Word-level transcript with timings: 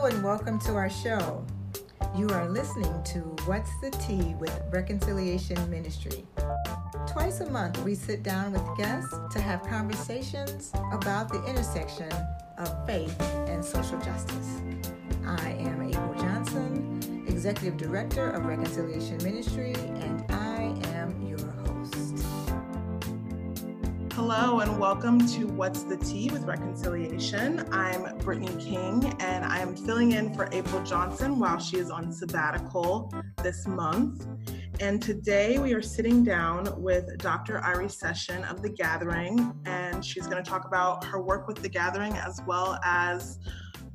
Hello 0.00 0.14
and 0.14 0.24
welcome 0.24 0.58
to 0.60 0.72
our 0.76 0.88
show. 0.88 1.44
You 2.16 2.26
are 2.30 2.48
listening 2.48 3.02
to 3.02 3.18
What's 3.44 3.70
the 3.82 3.90
Tea 3.90 4.34
with 4.40 4.58
Reconciliation 4.70 5.58
Ministry. 5.68 6.24
Twice 7.06 7.40
a 7.40 7.50
month, 7.50 7.84
we 7.84 7.94
sit 7.94 8.22
down 8.22 8.52
with 8.52 8.62
guests 8.78 9.14
to 9.30 9.40
have 9.42 9.62
conversations 9.62 10.72
about 10.90 11.28
the 11.28 11.44
intersection 11.44 12.10
of 12.56 12.86
faith 12.86 13.20
and 13.46 13.62
social 13.62 13.98
justice. 13.98 14.62
I 15.26 15.50
am 15.50 15.82
April 15.82 16.14
Johnson, 16.14 17.26
Executive 17.28 17.76
Director 17.76 18.30
of 18.30 18.46
Reconciliation 18.46 19.18
Ministry, 19.18 19.74
and 19.74 20.24
I 20.30 20.39
Hello 24.32 24.60
and 24.60 24.78
welcome 24.78 25.26
to 25.26 25.48
What's 25.48 25.82
the 25.82 25.96
Tea 25.96 26.30
with 26.30 26.44
Reconciliation. 26.44 27.66
I'm 27.72 28.16
Brittany 28.18 28.54
King 28.62 29.12
and 29.18 29.44
I'm 29.44 29.74
filling 29.74 30.12
in 30.12 30.32
for 30.32 30.48
April 30.52 30.80
Johnson 30.84 31.40
while 31.40 31.58
she 31.58 31.78
is 31.78 31.90
on 31.90 32.12
sabbatical 32.12 33.12
this 33.42 33.66
month. 33.66 34.28
And 34.78 35.02
today 35.02 35.58
we 35.58 35.74
are 35.74 35.82
sitting 35.82 36.22
down 36.22 36.80
with 36.80 37.18
Dr. 37.18 37.58
Irie 37.58 37.90
Session 37.90 38.44
of 38.44 38.62
The 38.62 38.68
Gathering, 38.68 39.52
and 39.66 40.04
she's 40.04 40.28
going 40.28 40.40
to 40.40 40.48
talk 40.48 40.64
about 40.64 41.02
her 41.06 41.20
work 41.20 41.48
with 41.48 41.60
The 41.60 41.68
Gathering 41.68 42.12
as 42.12 42.40
well 42.46 42.78
as 42.84 43.40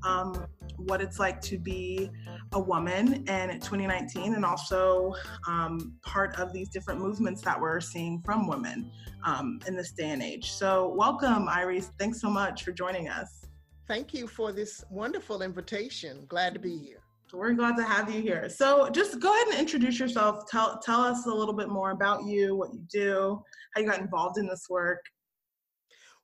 um, 0.04 0.46
what 0.78 1.02
it's 1.02 1.20
like 1.20 1.42
to 1.42 1.58
be 1.58 2.10
a 2.54 2.60
woman 2.60 3.28
in 3.28 3.60
2019 3.60 4.36
and 4.36 4.46
also 4.46 5.14
um, 5.48 5.94
part 6.04 6.40
of 6.40 6.54
these 6.54 6.70
different 6.70 7.00
movements 7.00 7.42
that 7.42 7.60
we're 7.60 7.80
seeing 7.80 8.22
from 8.22 8.48
women 8.48 8.92
um, 9.24 9.60
in 9.68 9.76
this 9.76 9.92
day 9.92 10.10
and 10.10 10.22
age. 10.22 10.52
So, 10.52 10.94
welcome, 10.96 11.48
Irie. 11.48 11.88
Thanks 12.00 12.22
so 12.22 12.30
much 12.30 12.64
for 12.64 12.72
joining 12.72 13.10
us. 13.10 13.46
Thank 13.88 14.14
you 14.14 14.28
for 14.28 14.52
this 14.52 14.84
wonderful 14.90 15.42
invitation. 15.42 16.26
Glad 16.28 16.54
to 16.54 16.60
be 16.60 16.78
here. 16.78 17.02
We're 17.34 17.54
glad 17.54 17.76
to 17.78 17.84
have 17.84 18.14
you 18.14 18.22
here. 18.22 18.48
So, 18.50 18.90
just 18.90 19.20
go 19.20 19.34
ahead 19.34 19.48
and 19.50 19.60
introduce 19.60 20.00
yourself. 20.00 20.50
Tell 20.50 20.80
tell 20.80 21.02
us 21.02 21.26
a 21.26 21.34
little 21.34 21.54
bit 21.54 21.70
more 21.70 21.92
about 21.92 22.26
you, 22.26 22.56
what 22.56 22.74
you 22.74 22.82
do, 22.92 23.44
how 23.74 23.82
you 23.82 23.88
got 23.88 24.00
involved 24.00 24.38
in 24.38 24.48
this 24.48 24.68
work. 24.70 25.04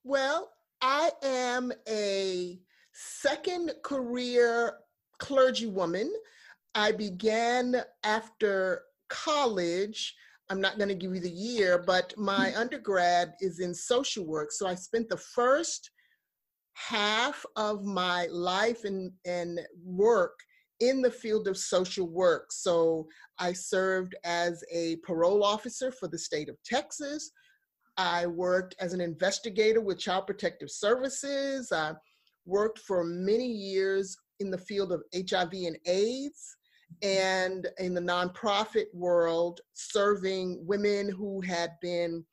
Well, 0.03 0.51
I 0.81 1.11
am 1.21 1.71
a 1.87 2.59
second 3.01 3.71
career 3.83 4.77
clergywoman. 5.19 6.09
I 6.75 6.91
began 6.91 7.75
after 8.03 8.83
college. 9.09 10.15
I'm 10.49 10.61
not 10.61 10.77
going 10.77 10.89
to 10.89 10.95
give 10.95 11.13
you 11.13 11.21
the 11.21 11.29
year, 11.29 11.83
but 11.85 12.13
my 12.17 12.47
mm-hmm. 12.49 12.59
undergrad 12.59 13.33
is 13.39 13.59
in 13.59 13.73
social 13.73 14.25
work. 14.25 14.51
So 14.51 14.67
I 14.67 14.75
spent 14.75 15.09
the 15.09 15.17
first 15.17 15.91
half 16.73 17.45
of 17.55 17.83
my 17.83 18.27
life 18.31 18.83
and, 18.85 19.11
and 19.25 19.59
work 19.83 20.37
in 20.79 21.01
the 21.01 21.11
field 21.11 21.47
of 21.47 21.57
social 21.57 22.07
work. 22.07 22.51
So 22.51 23.07
I 23.37 23.53
served 23.53 24.15
as 24.23 24.63
a 24.71 24.97
parole 24.97 25.43
officer 25.43 25.91
for 25.91 26.07
the 26.07 26.17
state 26.17 26.49
of 26.49 26.57
Texas. 26.65 27.31
I 27.97 28.25
worked 28.25 28.75
as 28.79 28.93
an 28.93 29.01
investigator 29.01 29.79
with 29.79 29.99
Child 29.99 30.25
Protective 30.25 30.71
Services. 30.71 31.71
I 31.71 31.93
worked 32.45 32.79
for 32.79 33.03
many 33.03 33.47
years 33.47 34.17
in 34.39 34.51
the 34.51 34.57
field 34.57 34.91
of 34.91 35.03
HIV 35.15 35.53
and 35.53 35.77
AIDS 35.85 36.57
and 37.01 37.67
in 37.79 37.93
the 37.93 38.01
nonprofit 38.01 38.85
world, 38.93 39.61
serving 39.73 40.65
women 40.65 41.09
who 41.09 41.41
had 41.41 41.71
been 41.81 42.25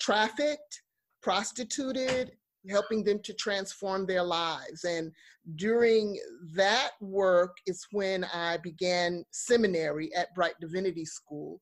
trafficked, 0.00 0.82
prostituted, 1.22 2.32
helping 2.68 3.04
them 3.04 3.20
to 3.22 3.32
transform 3.34 4.06
their 4.06 4.22
lives. 4.22 4.84
And 4.84 5.12
during 5.56 6.18
that 6.54 6.90
work 7.00 7.56
is 7.66 7.86
when 7.92 8.24
I 8.24 8.58
began 8.58 9.24
seminary 9.30 10.14
at 10.14 10.34
Bright 10.34 10.54
Divinity 10.60 11.04
School 11.04 11.60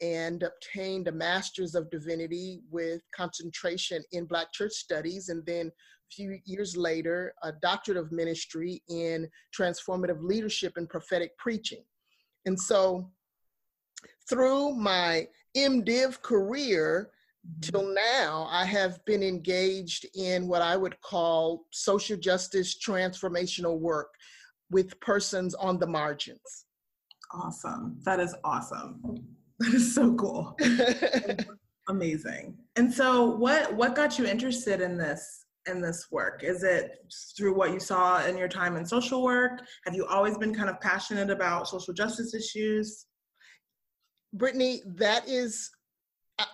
and 0.00 0.42
obtained 0.42 1.08
a 1.08 1.12
master's 1.12 1.74
of 1.74 1.90
divinity 1.90 2.60
with 2.70 3.00
concentration 3.14 4.02
in 4.12 4.26
black 4.26 4.52
church 4.52 4.72
studies 4.72 5.28
and 5.28 5.44
then 5.46 5.70
few 6.14 6.38
years 6.44 6.76
later 6.76 7.34
a 7.42 7.52
doctorate 7.62 7.98
of 7.98 8.12
ministry 8.12 8.82
in 8.88 9.28
transformative 9.58 10.20
leadership 10.20 10.74
and 10.76 10.88
prophetic 10.88 11.36
preaching 11.38 11.82
and 12.46 12.58
so 12.58 13.10
through 14.28 14.74
my 14.74 15.26
mdiv 15.56 16.20
career 16.22 17.10
till 17.60 17.94
now 17.94 18.46
i 18.50 18.64
have 18.64 19.04
been 19.04 19.22
engaged 19.22 20.06
in 20.14 20.48
what 20.48 20.62
i 20.62 20.76
would 20.76 21.00
call 21.00 21.64
social 21.70 22.16
justice 22.16 22.78
transformational 22.78 23.78
work 23.78 24.08
with 24.70 24.98
persons 25.00 25.54
on 25.54 25.78
the 25.78 25.86
margins 25.86 26.66
awesome 27.32 27.96
that 28.04 28.20
is 28.20 28.34
awesome 28.44 29.00
that 29.60 29.74
is 29.74 29.94
so 29.94 30.14
cool. 30.14 30.56
Amazing. 31.88 32.56
And 32.76 32.92
so 32.92 33.24
what 33.36 33.74
what 33.74 33.94
got 33.94 34.18
you 34.18 34.26
interested 34.26 34.80
in 34.80 34.96
this 34.96 35.43
in 35.66 35.80
this 35.80 36.06
work? 36.10 36.42
Is 36.42 36.62
it 36.62 37.12
through 37.36 37.54
what 37.54 37.72
you 37.72 37.80
saw 37.80 38.24
in 38.24 38.36
your 38.36 38.48
time 38.48 38.76
in 38.76 38.84
social 38.84 39.22
work? 39.22 39.62
Have 39.84 39.94
you 39.94 40.06
always 40.06 40.36
been 40.38 40.54
kind 40.54 40.68
of 40.68 40.80
passionate 40.80 41.30
about 41.30 41.68
social 41.68 41.94
justice 41.94 42.34
issues? 42.34 43.06
Brittany, 44.32 44.82
that 44.96 45.28
is 45.28 45.70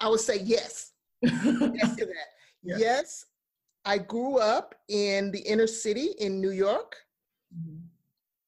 I 0.00 0.08
would 0.08 0.20
say 0.20 0.40
yes. 0.40 0.92
yes 1.22 1.96
to 1.96 2.06
that. 2.06 2.14
Yes. 2.62 2.78
yes. 2.78 3.24
I 3.86 3.96
grew 3.96 4.36
up 4.36 4.74
in 4.90 5.30
the 5.30 5.38
inner 5.38 5.66
city 5.66 6.08
in 6.18 6.42
New 6.42 6.50
York. 6.50 6.94
Mm-hmm. 7.58 7.78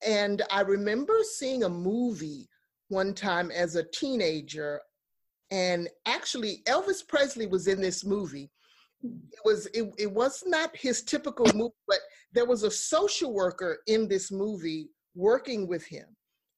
And 0.06 0.43
I 0.50 0.61
remember 0.61 1.15
seeing 1.23 1.65
a 1.65 1.69
movie 1.71 2.50
one 2.89 3.15
time 3.15 3.50
as 3.50 3.77
a 3.77 3.84
teenager. 3.84 4.83
And 5.50 5.89
actually, 6.05 6.62
Elvis 6.69 7.09
Presley 7.09 7.47
was 7.47 7.69
in 7.69 7.81
this 7.81 8.05
movie. 8.05 8.50
It 9.02 9.40
was 9.44 9.66
it, 9.66 9.92
it 9.98 10.10
was 10.10 10.42
not 10.46 10.76
his 10.76 11.02
typical 11.02 11.46
movie, 11.54 11.74
but 11.86 11.98
there 12.32 12.46
was 12.46 12.62
a 12.62 12.70
social 12.70 13.32
worker 13.32 13.78
in 13.86 14.08
this 14.08 14.30
movie 14.30 14.90
working 15.14 15.66
with 15.66 15.84
him. 15.84 16.06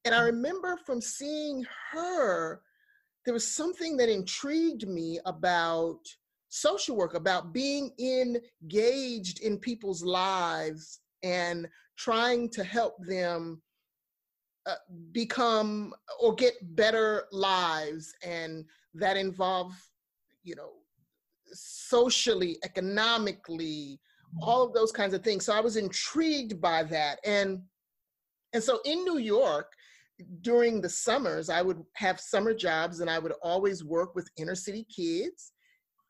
And 0.05 0.15
I 0.15 0.22
remember 0.22 0.78
from 0.84 1.00
seeing 1.00 1.65
her, 1.93 2.60
there 3.25 3.32
was 3.32 3.47
something 3.47 3.97
that 3.97 4.10
intrigued 4.10 4.87
me 4.87 5.19
about 5.25 6.00
social 6.50 6.94
work, 6.94 7.15
about 7.15 7.53
being 7.53 7.91
engaged 7.99 9.41
in 9.41 9.59
people's 9.59 10.05
lives 10.05 11.00
and 11.22 11.66
trying 11.97 12.50
to 12.50 12.62
help 12.62 12.94
them 13.06 13.62
uh, 14.66 14.75
become 15.12 15.93
or 16.21 16.34
get 16.34 16.55
better 16.75 17.25
lives 17.32 18.15
and 18.22 18.65
that 18.94 19.16
involve 19.16 19.72
you 20.43 20.55
know 20.55 20.71
socially 21.53 22.59
economically 22.65 24.00
all 24.43 24.65
of 24.65 24.72
those 24.72 24.91
kinds 24.91 25.15
of 25.15 25.22
things. 25.22 25.44
So 25.44 25.53
i 25.55 25.60
was 25.60 25.77
intrigued 25.77 26.60
by 26.60 26.82
that. 26.84 27.19
And 27.25 27.60
and 28.53 28.62
so 28.62 28.81
in 28.84 29.05
new 29.05 29.19
york 29.19 29.72
during 30.43 30.81
the 30.81 30.88
summers 30.88 31.50
i 31.50 31.60
would 31.60 31.82
have 31.94 32.21
summer 32.21 32.55
jobs 32.55 33.00
and 33.00 33.10
i 33.10 33.19
would 33.19 33.32
always 33.43 33.82
work 33.82 34.15
with 34.15 34.31
inner 34.37 34.55
city 34.55 34.87
kids. 34.94 35.53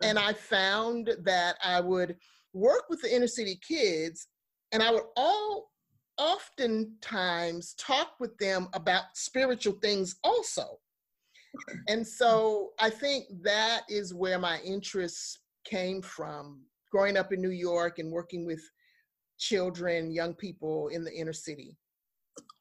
And 0.02 0.18
i 0.18 0.32
found 0.32 1.10
that 1.22 1.56
i 1.62 1.80
would 1.80 2.16
work 2.52 2.84
with 2.88 3.00
the 3.02 3.14
inner 3.14 3.26
city 3.26 3.58
kids 3.66 4.28
and 4.72 4.82
i 4.82 4.90
would 4.90 5.04
all 5.16 5.70
oftentimes 6.16 7.74
talk 7.74 8.12
with 8.20 8.36
them 8.38 8.68
about 8.72 9.04
spiritual 9.14 9.74
things 9.82 10.16
also. 10.22 10.78
And 11.88 12.06
so 12.06 12.70
I 12.80 12.90
think 12.90 13.26
that 13.42 13.82
is 13.88 14.14
where 14.14 14.38
my 14.38 14.60
interests 14.60 15.40
came 15.64 16.02
from 16.02 16.60
growing 16.90 17.16
up 17.16 17.32
in 17.32 17.40
New 17.40 17.50
York 17.50 17.98
and 17.98 18.12
working 18.12 18.46
with 18.46 18.60
children, 19.38 20.12
young 20.12 20.34
people 20.34 20.88
in 20.88 21.04
the 21.04 21.12
inner 21.12 21.32
city. 21.32 21.76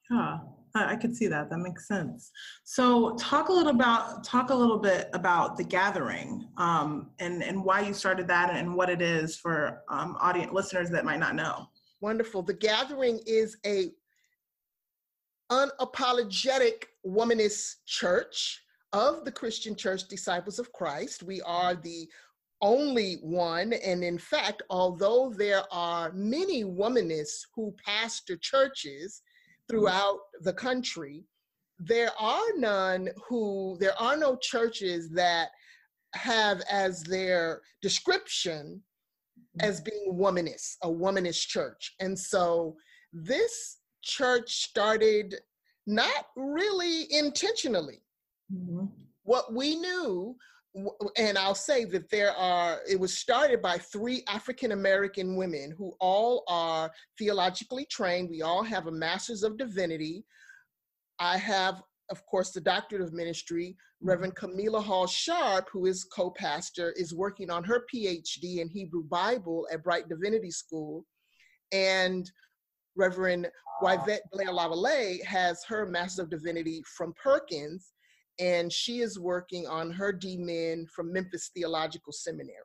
Yeah, 0.10 0.40
I 0.76 0.96
could 0.96 1.16
see 1.16 1.28
that. 1.28 1.50
That 1.50 1.60
makes 1.60 1.88
sense. 1.88 2.32
So, 2.64 3.16
talk 3.16 3.50
a 3.50 3.54
little 3.54 3.72
about 3.72 4.24
talk 4.24 4.50
a 4.50 4.56
little 4.56 4.80
bit 4.80 5.10
about 5.14 5.56
the 5.56 5.64
gathering 5.64 6.48
um, 6.58 7.12
and 7.20 7.44
and 7.44 7.64
why 7.64 7.82
you 7.82 7.94
started 7.94 8.28
that 8.28 8.56
and 8.56 8.76
what 8.76 8.90
it 8.90 9.02
is 9.02 9.38
for 9.38 9.84
um, 9.90 10.18
audience 10.20 10.52
listeners 10.52 10.90
that 10.90 11.06
might 11.06 11.20
not 11.20 11.36
know. 11.36 11.68
Wonderful. 12.02 12.42
The 12.42 12.54
Gathering 12.54 13.22
is 13.26 13.56
a 13.66 13.92
unapologetic 15.52 16.86
womanist 17.06 17.76
church 17.86 18.63
of 18.94 19.26
the 19.26 19.32
Christian 19.32 19.76
Church 19.76 20.08
Disciples 20.08 20.60
of 20.60 20.72
Christ. 20.72 21.24
We 21.24 21.42
are 21.42 21.76
the 21.76 22.08
only 22.62 23.16
one. 23.16 23.74
And 23.74 24.04
in 24.04 24.18
fact, 24.18 24.62
although 24.70 25.34
there 25.36 25.64
are 25.72 26.12
many 26.14 26.64
womanists 26.64 27.42
who 27.56 27.76
pastor 27.86 28.38
churches 28.38 29.22
throughout 29.68 30.20
the 30.42 30.54
country, 30.54 31.26
there 31.80 32.12
are 32.20 32.46
none 32.56 33.10
who, 33.28 33.78
there 33.80 34.00
are 34.00 34.16
no 34.16 34.38
churches 34.38 35.10
that 35.10 35.50
have 36.14 36.62
as 36.72 37.02
their 37.04 37.62
description 37.82 38.82
as 39.60 39.82
being 39.82 40.14
womanist, 40.14 40.76
a 40.84 40.88
womanist 40.88 41.48
church. 41.48 41.96
And 42.00 42.18
so 42.18 42.76
this 43.12 43.80
church 44.04 44.64
started 44.64 45.36
not 45.86 46.28
really 46.36 47.12
intentionally. 47.12 48.03
Mm-hmm. 48.52 48.86
What 49.24 49.54
we 49.54 49.76
knew, 49.76 50.36
and 51.18 51.38
I'll 51.38 51.56
say 51.56 51.86
that 51.86 52.10
there 52.10 52.32
are, 52.32 52.80
it 52.90 53.00
was 53.00 53.18
started 53.18 53.62
by 53.62 53.78
three 53.78 54.24
African 54.28 54.72
American 54.72 55.36
women 55.36 55.74
who 55.78 55.94
all 56.00 56.44
are 56.48 56.92
theologically 57.18 57.86
trained. 57.86 58.30
We 58.30 58.42
all 58.42 58.64
have 58.64 58.88
a 58.88 58.92
master's 58.92 59.44
of 59.44 59.58
divinity. 59.58 60.26
I 61.20 61.38
have, 61.38 61.82
of 62.10 62.26
course, 62.26 62.52
the 62.52 62.62
doctorate 62.62 63.02
of 63.02 63.14
ministry. 63.14 63.78
Mm-hmm. 64.02 64.10
Reverend 64.10 64.36
Kamilah 64.36 64.84
Hall 64.84 65.08
Sharp, 65.08 65.70
who 65.72 65.86
is 65.86 66.04
co 66.04 66.32
pastor, 66.32 66.92
is 66.98 67.14
working 67.14 67.50
on 67.50 67.64
her 67.64 67.86
PhD 67.94 68.58
in 68.58 68.68
Hebrew 68.68 69.04
Bible 69.04 69.68
at 69.72 69.84
Bright 69.84 70.10
Divinity 70.10 70.52
School. 70.52 71.06
And 71.72 72.30
Reverend 72.96 73.50
Yvette 73.82 74.22
Blair 74.32 74.50
Lavallais 74.50 75.24
has 75.24 75.64
her 75.68 75.86
Master 75.86 76.24
of 76.24 76.30
Divinity 76.30 76.84
from 76.96 77.14
Perkins, 77.22 77.93
and 78.40 78.72
she 78.72 79.00
is 79.00 79.20
working 79.20 79.68
on 79.68 79.92
her 79.92 80.12
DMin 80.12 80.90
from 80.90 81.14
Memphis 81.14 81.52
Theological 81.54 82.14
Seminary. 82.14 82.58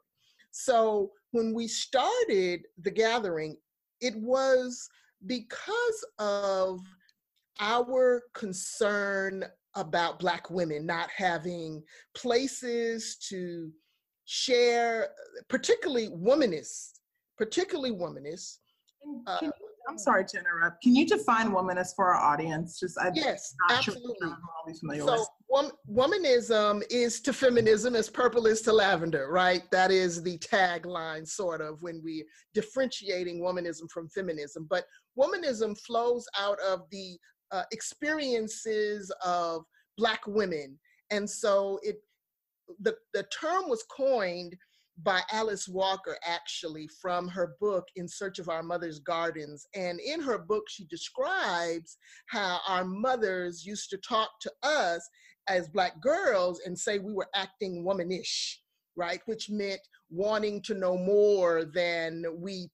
So 0.50 1.10
when 1.32 1.52
we 1.54 1.68
started 1.68 2.66
the 2.82 2.90
gathering, 2.90 3.56
it 4.00 4.16
was 4.16 4.88
because 5.26 6.04
of 6.18 6.80
our 7.60 8.22
concern 8.34 9.44
about 9.74 10.18
Black 10.18 10.50
women 10.50 10.86
not 10.86 11.10
having 11.14 11.82
places 12.14 13.16
to 13.28 13.70
share, 14.24 15.10
particularly 15.48 16.08
womanists, 16.08 17.00
particularly 17.36 17.92
womanists. 17.92 18.58
Uh, 19.26 19.50
I'm 19.88 19.98
sorry 19.98 20.24
to 20.26 20.38
interrupt. 20.38 20.82
Can 20.82 20.94
you 20.94 21.06
define 21.06 21.50
womanist 21.50 21.94
for 21.96 22.12
our 22.12 22.32
audience? 22.32 22.78
Just 22.78 22.98
I, 22.98 23.10
yes, 23.14 23.54
absolutely. 23.70 24.28
Sure 24.28 25.06
so, 25.06 25.26
wom- 25.48 25.72
womanism 25.90 26.82
is 26.90 27.20
to 27.20 27.32
feminism 27.32 27.94
as 27.96 28.08
purple 28.08 28.46
is 28.46 28.60
to 28.62 28.72
lavender, 28.72 29.28
right? 29.30 29.62
That 29.70 29.90
is 29.90 30.22
the 30.22 30.38
tagline, 30.38 31.26
sort 31.26 31.60
of, 31.60 31.82
when 31.82 32.00
we 32.04 32.24
differentiating 32.54 33.40
womanism 33.40 33.90
from 33.90 34.08
feminism. 34.08 34.66
But 34.68 34.84
womanism 35.18 35.78
flows 35.78 36.26
out 36.38 36.58
of 36.60 36.82
the 36.90 37.18
uh, 37.50 37.64
experiences 37.72 39.12
of 39.24 39.64
Black 39.96 40.26
women, 40.26 40.78
and 41.10 41.28
so 41.28 41.80
it 41.82 41.96
the 42.80 42.94
the 43.14 43.24
term 43.24 43.68
was 43.68 43.84
coined 43.84 44.54
by 45.02 45.20
Alice 45.30 45.68
Walker, 45.68 46.16
actually, 46.26 46.88
from 47.00 47.28
her 47.28 47.54
book, 47.60 47.86
In 47.96 48.08
Search 48.08 48.38
of 48.38 48.48
Our 48.48 48.62
Mother's 48.62 48.98
Gardens. 48.98 49.66
And 49.74 50.00
in 50.00 50.20
her 50.20 50.38
book, 50.38 50.64
she 50.68 50.84
describes 50.86 51.98
how 52.26 52.60
our 52.66 52.84
mothers 52.84 53.64
used 53.64 53.90
to 53.90 53.98
talk 53.98 54.30
to 54.40 54.52
us 54.62 55.08
as 55.48 55.68
Black 55.68 56.00
girls 56.00 56.60
and 56.64 56.78
say 56.78 56.98
we 56.98 57.12
were 57.12 57.28
acting 57.34 57.84
womanish, 57.84 58.60
right? 58.96 59.20
Which 59.26 59.50
meant 59.50 59.80
wanting 60.10 60.62
to 60.62 60.74
know 60.74 60.96
more 60.96 61.64
than 61.64 62.24
we 62.36 62.70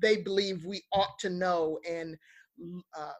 they 0.00 0.16
believe 0.16 0.64
we 0.64 0.82
ought 0.92 1.18
to 1.20 1.30
know 1.30 1.78
and 1.88 2.16
uh, 2.98 3.12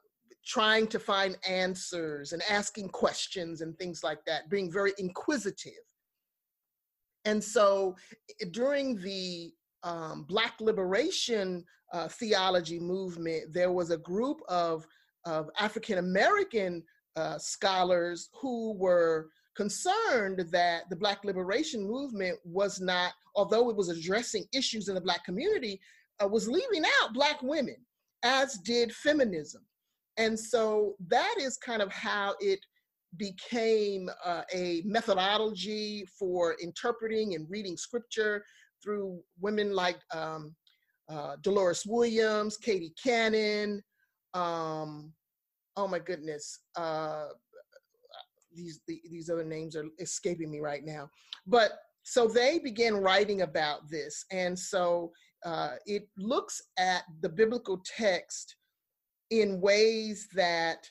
trying 0.45 0.87
to 0.89 0.99
find 0.99 1.37
answers 1.49 2.33
and 2.33 2.43
asking 2.51 2.89
questions 2.89 3.61
and 3.61 3.77
things 3.79 4.03
like 4.03 4.19
that, 4.27 4.51
being 4.51 4.71
very 4.71 4.93
inquisitive. 4.99 5.73
And 7.25 7.43
so 7.43 7.97
during 8.51 8.97
the 8.97 9.53
um, 9.83 10.25
Black 10.29 10.61
liberation 10.61 11.65
uh, 11.93 12.09
theology 12.09 12.79
movement, 12.79 13.53
there 13.53 13.73
was 13.73 13.91
a 13.91 13.99
group 13.99 14.41
of, 14.49 14.87
of 15.25 15.49
African 15.59 15.99
American 15.99 16.83
uh, 17.16 17.38
scholars 17.38 18.28
who 18.32 18.75
were 18.75 19.28
concerned 19.56 20.44
that 20.50 20.88
the 20.90 20.96
Black 20.96 21.25
liberation 21.25 21.87
movement 21.87 22.38
was 22.44 22.81
not, 22.81 23.12
although 23.37 23.70
it 23.70 23.76
was 23.76 23.88
addressing 23.88 24.44
issues 24.52 24.88
in 24.88 24.94
the 24.94 25.00
Black 25.00 25.25
community, 25.25 25.81
uh, 26.22 26.28
was 26.28 26.49
leaving 26.49 26.84
out 27.02 27.14
Black 27.14 27.43
women, 27.43 27.76
as 28.22 28.58
did 28.58 28.93
feminism. 28.93 29.62
And 30.16 30.38
so 30.38 30.94
that 31.08 31.34
is 31.40 31.56
kind 31.56 31.82
of 31.82 31.93
how 31.93 32.34
it 32.40 32.61
became 33.16 34.11
uh, 34.25 34.43
a 34.52 34.82
methodology 34.84 36.05
for 36.19 36.56
interpreting 36.61 37.34
and 37.34 37.49
reading 37.49 37.76
scripture 37.76 38.44
through 38.82 39.20
women 39.40 39.72
like 39.72 39.99
um, 40.12 40.55
uh, 41.08 41.37
Dolores 41.43 41.84
Williams, 41.87 42.56
Katie 42.56 42.94
Cannon. 43.02 43.82
Um, 44.34 45.12
oh 45.76 45.88
my 45.88 45.99
goodness, 45.99 46.61
uh, 46.76 47.26
these 48.55 48.81
the, 48.87 49.00
these 49.11 49.31
other 49.31 49.44
names 49.44 49.76
are 49.76 49.87
escaping 49.99 50.50
me 50.50 50.61
right 50.61 50.85
now. 50.85 51.11
But 51.47 51.73
so 52.03 52.29
they 52.29 52.59
begin 52.59 52.97
writing 52.97 53.43
about 53.43 53.88
this, 53.91 54.25
and 54.31 54.59
so 54.59 55.12
uh, 55.44 55.73
it 55.87 56.09
looks 56.17 56.62
at 56.79 57.05
the 57.21 57.29
biblical 57.29 57.82
text 57.97 58.56
in 59.31 59.61
ways 59.61 60.29
that 60.35 60.88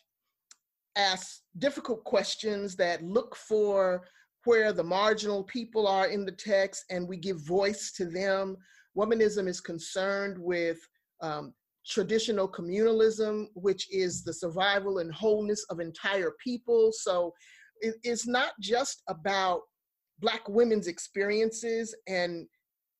ask 0.95 1.41
difficult 1.57 2.03
questions 2.03 2.75
that 2.75 3.01
look 3.03 3.35
for 3.35 4.03
where 4.45 4.73
the 4.73 4.83
marginal 4.83 5.43
people 5.43 5.87
are 5.87 6.07
in 6.07 6.25
the 6.25 6.31
text 6.31 6.83
and 6.89 7.07
we 7.07 7.17
give 7.17 7.39
voice 7.39 7.91
to 7.93 8.05
them. 8.05 8.57
Womanism 8.97 9.47
is 9.47 9.61
concerned 9.61 10.37
with 10.37 10.77
um, 11.21 11.53
traditional 11.87 12.47
communalism, 12.47 13.47
which 13.55 13.91
is 13.93 14.23
the 14.23 14.33
survival 14.33 14.99
and 14.99 15.13
wholeness 15.13 15.65
of 15.69 15.79
entire 15.79 16.33
people. 16.43 16.91
So 16.93 17.33
it, 17.81 17.95
it's 18.03 18.27
not 18.27 18.53
just 18.59 19.03
about 19.07 19.61
Black 20.19 20.47
women's 20.47 20.87
experiences 20.87 21.95
and 22.07 22.47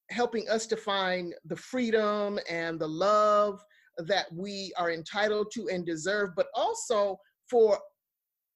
helping 0.10 0.50
us 0.50 0.68
to 0.68 0.78
find 0.78 1.34
the 1.46 1.56
freedom 1.56 2.40
and 2.50 2.80
the 2.80 2.88
love 2.88 3.60
that 4.00 4.26
we 4.34 4.74
are 4.78 4.92
entitled 4.92 5.48
to 5.54 5.70
and 5.70 5.86
deserve, 5.86 6.30
but 6.36 6.48
also 6.56 7.18
for 7.50 7.80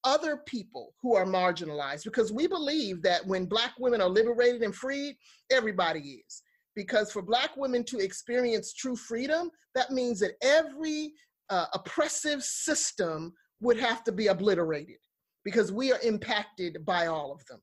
other 0.03 0.37
people 0.45 0.93
who 1.01 1.15
are 1.15 1.25
marginalized 1.25 2.03
because 2.03 2.31
we 2.31 2.47
believe 2.47 3.01
that 3.01 3.25
when 3.25 3.45
black 3.45 3.73
women 3.79 4.01
are 4.01 4.09
liberated 4.09 4.61
and 4.61 4.73
freed 4.73 5.15
everybody 5.51 6.23
is 6.25 6.43
because 6.77 7.11
for 7.11 7.21
black 7.21 7.57
women 7.57 7.83
to 7.83 7.97
experience 7.97 8.73
true 8.73 8.95
freedom 8.95 9.49
that 9.75 9.91
means 9.91 10.19
that 10.21 10.31
every 10.41 11.11
uh, 11.49 11.65
oppressive 11.73 12.41
system 12.43 13.33
would 13.59 13.79
have 13.79 14.03
to 14.05 14.11
be 14.11 14.27
obliterated 14.27 14.97
because 15.43 15.71
we 15.71 15.91
are 15.91 15.99
impacted 16.03 16.85
by 16.85 17.07
all 17.07 17.33
of 17.33 17.43
them. 17.47 17.59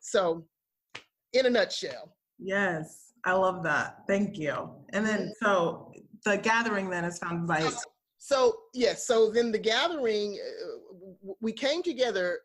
So 0.00 0.46
in 1.34 1.44
a 1.46 1.50
nutshell. 1.50 2.14
Yes 2.38 3.02
i 3.26 3.32
love 3.32 3.64
that. 3.64 3.98
Thank 4.08 4.38
you. 4.38 4.70
And 4.92 5.04
then 5.04 5.32
so 5.42 5.92
the 6.24 6.38
gathering 6.38 6.88
then 6.88 7.04
is 7.04 7.18
founded 7.18 7.48
by 7.48 7.68
so 8.18 8.56
yes, 8.74 9.06
so 9.06 9.30
then 9.30 9.52
the 9.52 9.58
gathering, 9.58 10.36
uh, 10.44 11.32
we 11.40 11.52
came 11.52 11.80
together 11.80 12.40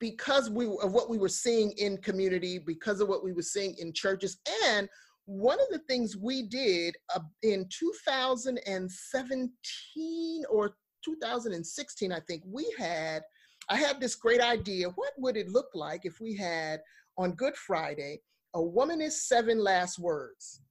because 0.00 0.50
we 0.50 0.66
of 0.66 0.92
what 0.92 1.08
we 1.08 1.18
were 1.18 1.28
seeing 1.28 1.70
in 1.72 1.98
community, 1.98 2.58
because 2.58 3.00
of 3.00 3.08
what 3.08 3.22
we 3.22 3.32
were 3.32 3.42
seeing 3.42 3.76
in 3.78 3.92
churches, 3.92 4.38
and 4.66 4.88
one 5.30 5.58
of 5.60 5.68
the 5.70 5.78
things 5.88 6.16
we 6.16 6.42
did 6.42 6.96
uh, 7.14 7.20
in 7.42 7.68
2017 7.70 10.42
or 10.50 10.74
2016, 11.04 12.12
I 12.12 12.18
think 12.26 12.42
we 12.44 12.74
had, 12.76 13.22
I 13.68 13.76
had 13.76 14.00
this 14.00 14.16
great 14.16 14.40
idea. 14.40 14.88
What 14.88 15.12
would 15.18 15.36
it 15.36 15.48
look 15.48 15.68
like 15.72 16.00
if 16.04 16.18
we 16.20 16.34
had 16.34 16.80
on 17.16 17.36
Good 17.36 17.54
Friday 17.56 18.22
a 18.54 18.58
womanist 18.58 19.28
seven 19.28 19.62
last 19.62 20.00
words, 20.00 20.62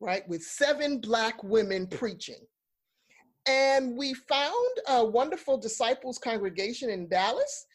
right? 0.00 0.22
With 0.28 0.44
seven 0.44 1.00
black 1.00 1.42
women 1.42 1.88
preaching 1.88 2.46
and 3.48 3.96
we 3.96 4.14
found 4.14 4.76
a 4.88 5.04
wonderful 5.04 5.58
disciples 5.58 6.18
congregation 6.18 6.90
in 6.90 7.08
Dallas, 7.08 7.66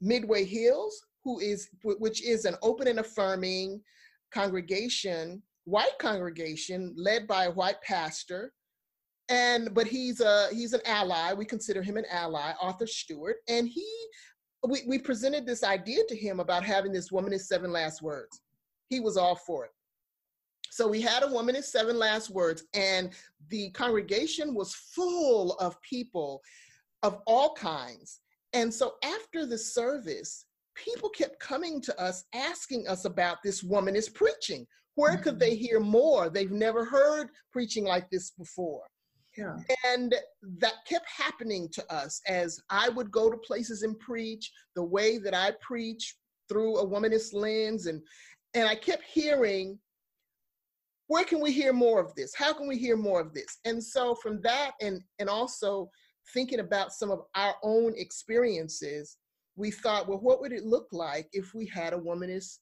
Midway 0.00 0.44
Hills, 0.44 1.02
who 1.24 1.38
is 1.40 1.68
which 1.82 2.22
is 2.22 2.44
an 2.44 2.56
open 2.62 2.88
and 2.88 2.98
affirming 2.98 3.80
congregation, 4.32 5.42
white 5.64 5.98
congregation 5.98 6.94
led 6.96 7.26
by 7.26 7.44
a 7.44 7.50
white 7.50 7.80
pastor. 7.82 8.52
And 9.28 9.74
but 9.74 9.86
he's 9.86 10.20
a 10.20 10.48
he's 10.52 10.72
an 10.72 10.80
ally. 10.86 11.34
We 11.34 11.44
consider 11.44 11.82
him 11.82 11.96
an 11.98 12.06
ally, 12.10 12.52
Arthur 12.60 12.86
Stewart. 12.86 13.36
And 13.48 13.68
he 13.68 13.86
we, 14.66 14.82
we 14.86 14.98
presented 14.98 15.46
this 15.46 15.62
idea 15.62 16.02
to 16.08 16.16
him 16.16 16.40
about 16.40 16.64
having 16.64 16.92
this 16.92 17.10
womanist 17.10 17.42
seven 17.42 17.70
last 17.70 18.02
words. 18.02 18.40
He 18.88 19.00
was 19.00 19.16
all 19.16 19.36
for 19.36 19.66
it. 19.66 19.70
So 20.70 20.86
we 20.86 21.00
had 21.00 21.22
a 21.22 21.26
womanist 21.26 21.64
seven 21.64 21.98
last 21.98 22.30
words, 22.30 22.64
and 22.74 23.10
the 23.48 23.70
congregation 23.70 24.54
was 24.54 24.74
full 24.74 25.54
of 25.54 25.80
people 25.82 26.40
of 27.02 27.20
all 27.26 27.54
kinds. 27.54 28.20
And 28.52 28.72
so 28.72 28.94
after 29.02 29.46
the 29.46 29.58
service, 29.58 30.46
people 30.84 31.08
kept 31.10 31.40
coming 31.40 31.80
to 31.82 32.00
us 32.00 32.24
asking 32.34 32.86
us 32.88 33.04
about 33.04 33.38
this 33.42 33.62
womanist 33.62 34.14
preaching. 34.14 34.66
Where 34.94 35.16
could 35.16 35.38
they 35.38 35.52
mm-hmm. 35.52 35.64
hear 35.64 35.80
more? 35.80 36.28
They've 36.28 36.50
never 36.50 36.84
heard 36.84 37.28
preaching 37.52 37.84
like 37.84 38.10
this 38.10 38.30
before. 38.30 38.84
Yeah. 39.36 39.56
And 39.86 40.14
that 40.58 40.74
kept 40.88 41.06
happening 41.08 41.68
to 41.72 41.94
us 41.94 42.20
as 42.26 42.60
I 42.70 42.88
would 42.88 43.12
go 43.12 43.30
to 43.30 43.36
places 43.36 43.82
and 43.82 43.98
preach 44.00 44.50
the 44.74 44.82
way 44.82 45.18
that 45.18 45.34
I 45.34 45.52
preach 45.60 46.16
through 46.48 46.78
a 46.78 46.86
womanist 46.86 47.34
lens 47.34 47.86
and 47.86 48.02
and 48.54 48.66
I 48.66 48.74
kept 48.74 49.04
hearing 49.04 49.78
where 51.06 51.24
can 51.24 51.40
we 51.40 51.52
hear 51.52 51.72
more 51.72 52.00
of 52.00 52.14
this? 52.16 52.34
How 52.34 52.52
can 52.52 52.66
we 52.66 52.76
hear 52.76 52.96
more 52.96 53.20
of 53.20 53.32
this? 53.32 53.58
And 53.64 53.82
so 53.82 54.14
from 54.16 54.40
that 54.42 54.72
and 54.80 55.00
and 55.20 55.28
also 55.28 55.88
thinking 56.34 56.60
about 56.60 56.92
some 56.92 57.10
of 57.10 57.20
our 57.34 57.54
own 57.62 57.94
experiences, 57.96 59.16
we 59.58 59.72
thought, 59.72 60.08
well, 60.08 60.18
what 60.18 60.40
would 60.40 60.52
it 60.52 60.64
look 60.64 60.86
like 60.92 61.28
if 61.32 61.52
we 61.52 61.66
had 61.66 61.92
a 61.92 61.98
womanist 61.98 62.58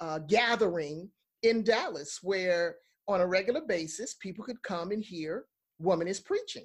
uh, 0.00 0.18
gathering 0.20 1.10
in 1.42 1.62
Dallas 1.62 2.20
where 2.22 2.76
on 3.06 3.20
a 3.20 3.26
regular 3.26 3.60
basis 3.60 4.14
people 4.14 4.42
could 4.42 4.60
come 4.62 4.90
and 4.90 5.04
hear 5.04 5.44
womanist 5.80 6.24
preaching? 6.24 6.64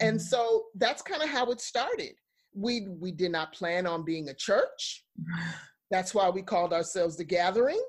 And 0.00 0.18
mm-hmm. 0.18 0.26
so 0.26 0.66
that's 0.74 1.00
kind 1.00 1.22
of 1.22 1.30
how 1.30 1.50
it 1.50 1.62
started. 1.62 2.12
We 2.54 2.88
we 2.88 3.10
did 3.10 3.32
not 3.32 3.52
plan 3.54 3.86
on 3.86 4.04
being 4.04 4.28
a 4.28 4.34
church. 4.34 5.04
That's 5.90 6.14
why 6.14 6.28
we 6.28 6.42
called 6.42 6.74
ourselves 6.74 7.16
the 7.16 7.24
Gathering. 7.24 7.82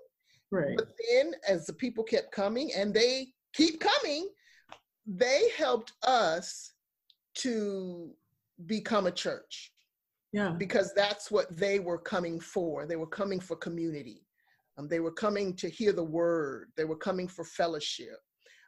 Right. 0.51 0.77
But 0.77 0.87
then, 1.11 1.33
as 1.45 1.65
the 1.65 1.73
people 1.73 2.05
kept 2.05 2.31
coming, 2.31 2.71
and 2.73 2.93
they 2.93 3.27
keep 3.53 3.81
coming, 3.81 4.29
they 5.05 5.49
helped 5.57 5.91
us 6.03 6.71
to 7.39 8.11
become 8.65 9.05
a 9.05 9.11
church. 9.11 9.73
Yeah. 10.31 10.51
Because 10.51 10.93
that's 10.95 11.31
what 11.31 11.55
they 11.55 11.79
were 11.79 11.97
coming 11.97 12.39
for. 12.39 12.85
They 12.85 12.95
were 12.95 13.07
coming 13.07 13.39
for 13.39 13.55
community. 13.55 14.25
Um, 14.77 14.87
they 14.87 14.99
were 14.99 15.11
coming 15.11 15.55
to 15.57 15.69
hear 15.69 15.91
the 15.91 16.03
word. 16.03 16.69
They 16.77 16.85
were 16.85 16.95
coming 16.95 17.27
for 17.27 17.43
fellowship. 17.43 18.17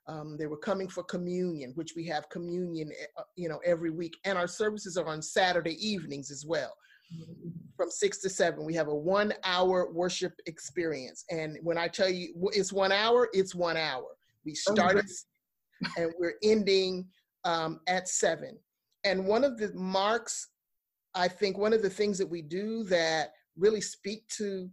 Um, 0.07 0.35
they 0.37 0.47
were 0.47 0.57
coming 0.57 0.89
for 0.89 1.03
communion, 1.03 1.71
which 1.75 1.93
we 1.95 2.05
have 2.07 2.27
communion, 2.29 2.91
eh, 2.91 3.05
uh, 3.17 3.23
you 3.35 3.47
know, 3.47 3.59
every 3.63 3.91
week, 3.91 4.17
and 4.25 4.37
our 4.37 4.47
services 4.47 4.97
are 4.97 5.05
on 5.05 5.21
Saturday 5.21 5.75
evenings 5.79 6.31
as 6.31 6.43
well, 6.45 6.73
mm-hmm. 7.13 7.49
from 7.77 7.91
six 7.91 8.17
to 8.21 8.29
seven. 8.29 8.65
We 8.65 8.73
have 8.73 8.87
a 8.87 8.95
one-hour 8.95 9.91
worship 9.93 10.33
experience, 10.47 11.23
and 11.29 11.57
when 11.61 11.77
I 11.77 11.87
tell 11.87 12.09
you 12.09 12.33
it's 12.51 12.73
one 12.73 12.91
hour, 12.91 13.29
it's 13.31 13.53
one 13.53 13.77
hour. 13.77 14.07
We 14.43 14.53
oh, 14.67 14.73
started, 14.73 15.05
and 15.97 16.11
we're 16.19 16.35
ending 16.43 17.07
um, 17.45 17.79
at 17.87 18.09
seven. 18.09 18.57
And 19.03 19.25
one 19.25 19.43
of 19.43 19.57
the 19.57 19.71
marks, 19.73 20.47
I 21.13 21.27
think, 21.27 21.57
one 21.57 21.73
of 21.73 21.81
the 21.81 21.89
things 21.89 22.17
that 22.17 22.29
we 22.29 22.41
do 22.41 22.83
that 22.85 23.33
really 23.57 23.81
speak 23.81 24.27
to 24.37 24.69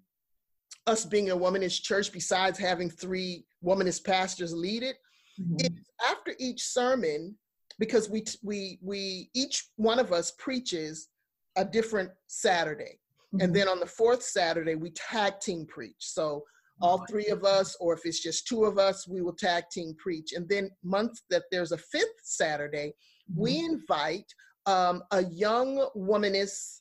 us 0.86 1.04
being 1.04 1.30
a 1.30 1.36
womanist 1.36 1.82
church, 1.82 2.12
besides 2.12 2.58
having 2.58 2.90
three 2.90 3.44
womanist 3.64 4.04
pastors 4.04 4.54
lead 4.54 4.82
it, 4.82 4.96
mm-hmm. 5.40 5.56
is 5.60 5.70
after 6.08 6.34
each 6.38 6.62
sermon, 6.62 7.36
because 7.78 8.08
we 8.08 8.24
we 8.42 8.78
we 8.82 9.30
each 9.34 9.68
one 9.76 9.98
of 9.98 10.12
us 10.12 10.32
preaches 10.38 11.08
a 11.56 11.64
different 11.64 12.10
Saturday, 12.28 13.00
mm-hmm. 13.34 13.44
and 13.44 13.54
then 13.54 13.68
on 13.68 13.80
the 13.80 13.86
fourth 13.86 14.22
Saturday 14.22 14.76
we 14.76 14.90
tag 14.90 15.40
team 15.40 15.66
preach. 15.66 15.96
So 15.98 16.44
all 16.80 17.04
three 17.10 17.26
of 17.26 17.42
us, 17.42 17.76
or 17.80 17.92
if 17.94 18.02
it's 18.04 18.22
just 18.22 18.46
two 18.46 18.64
of 18.64 18.78
us, 18.78 19.08
we 19.08 19.20
will 19.20 19.32
tag 19.32 19.64
team 19.72 19.96
preach. 19.98 20.32
And 20.32 20.48
then 20.48 20.70
month 20.84 21.20
that 21.28 21.42
there's 21.50 21.72
a 21.72 21.78
fifth 21.78 22.20
Saturday, 22.22 22.94
mm-hmm. 23.30 23.40
we 23.40 23.58
invite 23.58 24.32
um, 24.66 25.02
a 25.10 25.24
young 25.24 25.88
womanist 25.96 26.80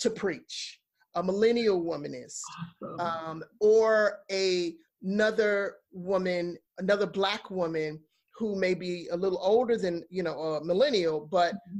to 0.00 0.10
preach, 0.10 0.80
a 1.14 1.22
millennial 1.22 1.82
womanist, 1.82 2.40
awesome. 2.82 3.00
um, 3.00 3.44
or 3.60 4.18
a, 4.30 4.74
another 5.02 5.76
woman, 5.92 6.56
another 6.78 7.06
black 7.06 7.50
woman 7.50 8.00
who 8.36 8.56
may 8.56 8.74
be 8.74 9.08
a 9.12 9.16
little 9.16 9.38
older 9.42 9.76
than 9.76 10.02
you 10.08 10.22
know 10.22 10.38
a 10.38 10.64
millennial, 10.64 11.20
but 11.30 11.54
mm-hmm. 11.54 11.78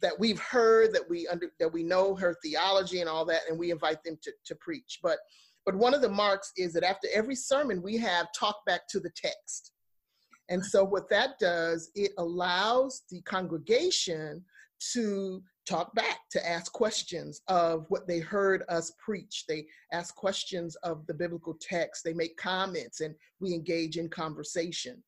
that 0.00 0.18
we've 0.18 0.40
heard 0.40 0.92
that 0.92 1.08
we 1.08 1.28
under 1.28 1.52
that 1.60 1.72
we 1.72 1.82
know 1.82 2.16
her 2.16 2.36
theology 2.42 3.00
and 3.00 3.08
all 3.08 3.24
that, 3.24 3.42
and 3.48 3.58
we 3.58 3.70
invite 3.70 4.02
them 4.02 4.18
to 4.22 4.32
to 4.44 4.54
preach. 4.56 4.98
But 5.02 5.18
but 5.64 5.76
one 5.76 5.94
of 5.94 6.00
the 6.00 6.08
marks 6.08 6.52
is 6.56 6.72
that 6.72 6.82
after 6.82 7.06
every 7.14 7.36
sermon, 7.36 7.82
we 7.82 7.96
have 7.98 8.26
talk 8.32 8.64
back 8.66 8.88
to 8.88 9.00
the 9.00 9.10
text. 9.14 9.72
And 10.48 10.64
so, 10.64 10.82
what 10.82 11.08
that 11.10 11.38
does, 11.38 11.90
it 11.94 12.12
allows 12.18 13.02
the 13.08 13.20
congregation 13.22 14.44
to 14.92 15.42
talk 15.68 15.94
back, 15.94 16.18
to 16.32 16.48
ask 16.48 16.72
questions 16.72 17.42
of 17.48 17.86
what 17.88 18.08
they 18.08 18.18
heard 18.18 18.64
us 18.68 18.92
preach. 18.98 19.44
They 19.48 19.66
ask 19.92 20.14
questions 20.14 20.74
of 20.76 21.06
the 21.06 21.14
biblical 21.14 21.56
text, 21.60 22.02
they 22.04 22.14
make 22.14 22.36
comments, 22.36 23.00
and 23.00 23.14
we 23.40 23.54
engage 23.54 23.96
in 23.96 24.08
conversation. 24.08 25.02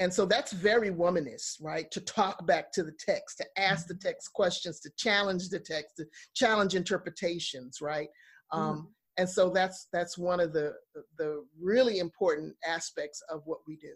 And 0.00 0.12
so 0.12 0.26
that's 0.26 0.52
very 0.52 0.90
womanist, 0.90 1.60
right? 1.60 1.90
To 1.90 2.00
talk 2.00 2.46
back 2.46 2.72
to 2.72 2.84
the 2.84 2.94
text, 2.98 3.38
to 3.38 3.46
ask 3.56 3.86
the 3.86 3.94
mm-hmm. 3.94 4.08
text 4.08 4.32
questions, 4.32 4.80
to 4.80 4.90
challenge 4.96 5.48
the 5.48 5.58
text, 5.58 5.96
to 5.96 6.06
challenge 6.34 6.74
interpretations, 6.74 7.80
right? 7.80 8.08
Um, 8.52 8.62
mm 8.62 8.86
and 9.18 9.28
so 9.28 9.50
that's 9.50 9.88
that's 9.92 10.16
one 10.16 10.40
of 10.40 10.52
the 10.52 10.72
the 11.18 11.44
really 11.60 11.98
important 11.98 12.54
aspects 12.66 13.22
of 13.28 13.42
what 13.44 13.58
we 13.66 13.76
do 13.76 13.92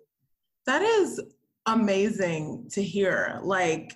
that 0.66 0.82
is 0.82 1.20
amazing 1.66 2.68
to 2.70 2.82
hear 2.82 3.40
like 3.42 3.94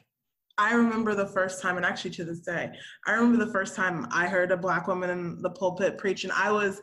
i 0.59 0.73
remember 0.73 1.15
the 1.15 1.27
first 1.27 1.61
time 1.61 1.77
and 1.77 1.87
actually 1.87 2.11
to 2.11 2.25
this 2.25 2.41
day 2.41 2.71
i 3.07 3.13
remember 3.13 3.45
the 3.45 3.53
first 3.53 3.75
time 3.75 4.07
i 4.11 4.27
heard 4.27 4.51
a 4.51 4.57
black 4.57 4.87
woman 4.87 5.11
in 5.11 5.41
the 5.43 5.51
pulpit 5.51 5.99
preach 5.99 6.25
and 6.25 6.33
i 6.33 6.51
was 6.51 6.81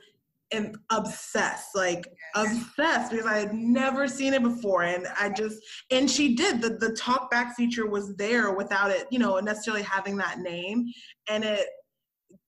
and 0.54 0.78
obsessed, 0.92 1.76
like 1.76 2.06
obsessed 2.36 3.12
because 3.12 3.26
I 3.26 3.40
had 3.40 3.54
never 3.54 4.08
seen 4.08 4.34
it 4.34 4.44
before. 4.44 4.84
And 4.84 5.08
I 5.20 5.30
just, 5.30 5.60
and 5.92 6.10
she 6.10 6.36
did, 6.36 6.62
the, 6.62 6.70
the 6.70 6.96
talk 6.96 7.30
back 7.32 7.56
feature 7.56 7.88
was 7.88 8.16
there 8.16 8.54
without 8.54 8.92
it, 8.92 9.08
you 9.12 9.20
know, 9.20 9.40
necessarily 9.40 9.84
having 9.84 10.16
that 10.18 10.40
name. 10.40 10.86
And 11.28 11.44
it, 11.44 11.68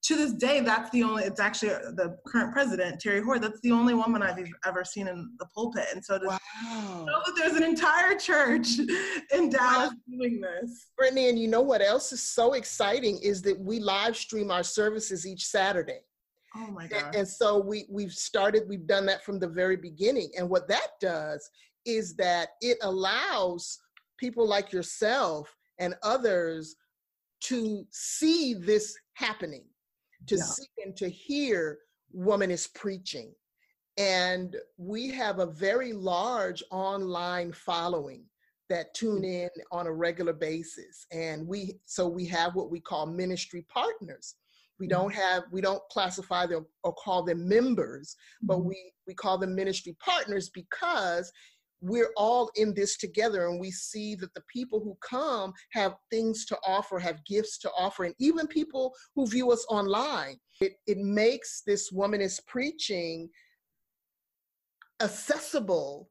to 0.06 0.16
this 0.16 0.34
day, 0.34 0.60
that's 0.60 0.92
the 0.92 1.02
only, 1.02 1.24
it's 1.24 1.40
actually 1.40 1.72
uh, 1.72 1.92
the 1.96 2.16
current 2.28 2.54
president, 2.54 3.02
Terri 3.02 3.24
Hord, 3.24 3.42
that's 3.42 3.60
the 3.62 3.72
only 3.72 3.96
woman 3.96 4.22
I've 4.22 4.38
ever 4.66 4.84
seen 4.84 5.08
in 5.08 5.32
the 5.40 5.48
pulpit. 5.48 5.86
And 5.94 6.04
so 6.04 6.20
to 6.20 6.28
wow. 6.28 7.06
know 7.08 7.22
that 7.26 7.34
there's 7.36 7.54
an 7.54 7.64
entire 7.64 8.16
church 8.16 8.78
in 9.34 9.50
Dallas 9.50 9.90
wow. 9.90 9.92
doing 10.08 10.42
this. 10.42 10.88
Brittany, 10.96 11.30
and 11.30 11.40
you 11.40 11.48
know 11.48 11.62
what 11.62 11.82
else 11.82 12.12
is 12.12 12.22
so 12.22 12.54
exciting 12.54 13.18
is 13.24 13.42
that 13.44 13.60
we 13.60 13.80
live 13.80 14.16
stream 14.16 14.52
our 14.52 14.64
services 14.64 15.26
each 15.26 15.46
Saturday. 15.46 16.02
Oh 16.56 16.68
my 16.68 16.86
God. 16.88 17.06
And, 17.08 17.16
and 17.16 17.28
so 17.28 17.60
we, 17.60 17.88
we've 17.90 18.14
started, 18.14 18.64
we've 18.70 18.88
done 18.88 19.08
that 19.08 19.26
from 19.26 19.40
the 19.40 19.48
very 19.48 19.76
beginning. 19.76 20.30
And 20.38 20.48
what 20.50 20.68
that 20.68 21.00
does 21.02 21.50
is 21.86 22.16
that 22.18 22.50
it 22.62 22.78
allows 22.84 23.80
people 24.20 24.48
like 24.48 24.72
yourself 24.72 25.54
and 25.80 25.96
others 26.04 26.76
to 27.42 27.86
see 27.90 28.54
this 28.54 28.96
happening 29.16 29.64
to 30.28 30.36
yeah. 30.36 30.44
see 30.44 30.68
and 30.84 30.96
to 30.98 31.10
hear 31.10 31.80
womanist 32.16 32.74
preaching. 32.74 33.34
And 33.98 34.56
we 34.78 35.10
have 35.12 35.40
a 35.40 35.46
very 35.46 35.94
large 35.94 36.64
online 36.72 37.54
following 37.54 38.26
that 38.70 38.94
tune 38.94 39.22
mm. 39.22 39.44
in 39.44 39.50
on 39.72 39.88
a 39.88 39.92
regular 39.92 40.34
basis. 40.34 41.06
And 41.12 41.48
we, 41.48 41.80
so 41.86 42.08
we 42.08 42.26
have 42.26 42.56
what 42.56 42.72
we 42.72 42.80
call 42.80 43.06
ministry 43.06 43.66
partners. 43.70 44.36
We 44.80 44.88
don't 44.88 45.14
mm. 45.14 45.16
have, 45.16 45.44
we 45.52 45.62
don't 45.62 45.82
classify 45.92 46.46
them 46.46 46.66
or 46.84 46.94
call 46.94 47.24
them 47.24 47.48
members, 47.48 48.16
but 48.42 48.58
mm-hmm. 48.58 48.70
we, 48.70 48.92
we 49.08 49.14
call 49.14 49.38
them 49.38 49.56
ministry 49.56 49.96
partners 50.04 50.50
because 50.50 51.32
we're 51.82 52.12
all 52.18 52.50
in 52.56 52.74
this 52.74 52.98
together 52.98 53.48
and 53.48 53.60
we 53.60 53.72
see 53.72 54.16
that 54.16 54.34
the 54.34 54.44
people 54.52 54.80
who 54.80 54.98
come 55.02 55.54
have 55.72 55.96
things 56.10 56.46
to 56.46 56.58
offer 56.66 57.00
have 57.00 57.24
gifts 57.26 57.58
to 57.60 57.70
offer 57.78 58.06
and 58.06 58.16
even 58.20 58.48
people 58.48 58.94
who 59.16 59.28
view 59.28 59.52
us 59.52 59.66
online. 59.70 60.38
It, 60.62 60.74
it 60.88 60.98
makes 60.98 61.62
this 61.66 61.92
womanist 61.92 62.46
preaching 62.48 63.30
accessible 65.02 66.10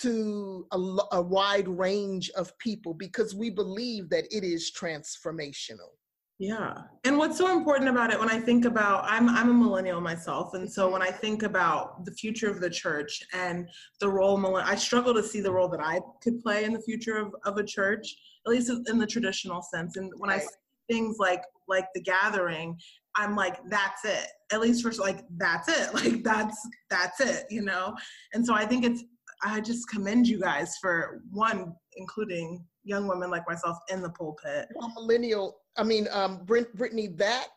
to 0.00 0.66
a, 0.72 0.78
a 1.12 1.22
wide 1.22 1.68
range 1.68 2.30
of 2.30 2.56
people 2.58 2.94
because 2.94 3.34
we 3.34 3.50
believe 3.50 4.08
that 4.08 4.24
it 4.30 4.42
is 4.42 4.72
transformational 4.72 5.92
yeah. 6.38 6.82
And 7.04 7.16
what's 7.16 7.38
so 7.38 7.50
important 7.56 7.88
about 7.88 8.12
it 8.12 8.20
when 8.20 8.28
I 8.28 8.38
think 8.38 8.66
about 8.66 9.04
I'm 9.06 9.28
I'm 9.28 9.48
a 9.48 9.54
millennial 9.54 10.00
myself 10.02 10.52
and 10.52 10.70
so 10.70 10.90
when 10.90 11.00
I 11.00 11.10
think 11.10 11.42
about 11.44 12.04
the 12.04 12.12
future 12.12 12.50
of 12.50 12.60
the 12.60 12.68
church 12.68 13.22
and 13.32 13.68
the 14.00 14.08
role 14.08 14.56
I 14.56 14.74
struggle 14.74 15.14
to 15.14 15.22
see 15.22 15.40
the 15.40 15.52
role 15.52 15.68
that 15.68 15.80
I 15.80 16.00
could 16.22 16.42
play 16.42 16.64
in 16.64 16.74
the 16.74 16.82
future 16.82 17.16
of, 17.16 17.34
of 17.46 17.56
a 17.56 17.64
church, 17.64 18.14
at 18.46 18.50
least 18.50 18.70
in 18.88 18.98
the 18.98 19.06
traditional 19.06 19.62
sense. 19.62 19.96
And 19.96 20.12
when 20.18 20.28
right. 20.28 20.40
I 20.40 20.44
see 20.44 20.48
things 20.90 21.16
like 21.18 21.42
like 21.68 21.86
the 21.94 22.02
gathering, 22.02 22.78
I'm 23.16 23.34
like, 23.34 23.58
that's 23.70 24.04
it. 24.04 24.28
At 24.52 24.60
least 24.60 24.82
for 24.82 24.92
like 25.02 25.24
that's 25.38 25.68
it. 25.68 25.94
Like 25.94 26.22
that's 26.22 26.56
that's 26.90 27.20
it, 27.20 27.46
you 27.50 27.62
know? 27.62 27.96
And 28.34 28.44
so 28.44 28.54
I 28.54 28.66
think 28.66 28.84
it's 28.84 29.02
I 29.42 29.60
just 29.60 29.88
commend 29.88 30.28
you 30.28 30.40
guys 30.40 30.76
for 30.80 31.22
one, 31.30 31.74
including 31.96 32.64
young 32.86 33.06
women 33.06 33.30
like 33.30 33.46
myself 33.46 33.76
in 33.90 34.00
the 34.00 34.10
pulpit. 34.10 34.68
Well, 34.74 34.92
millennial 34.94 35.58
I 35.76 35.82
mean, 35.82 36.08
um, 36.10 36.40
Brittany, 36.44 37.08
that 37.08 37.48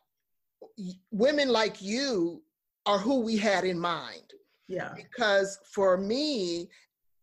women 1.12 1.50
like 1.50 1.82
you 1.82 2.42
are 2.86 2.98
who 2.98 3.22
we 3.22 3.38
had 3.38 3.64
in 3.64 3.80
mind. 3.80 4.34
Yeah. 4.68 4.94
Because 4.96 5.58
for 5.74 5.98
me, 5.98 6.70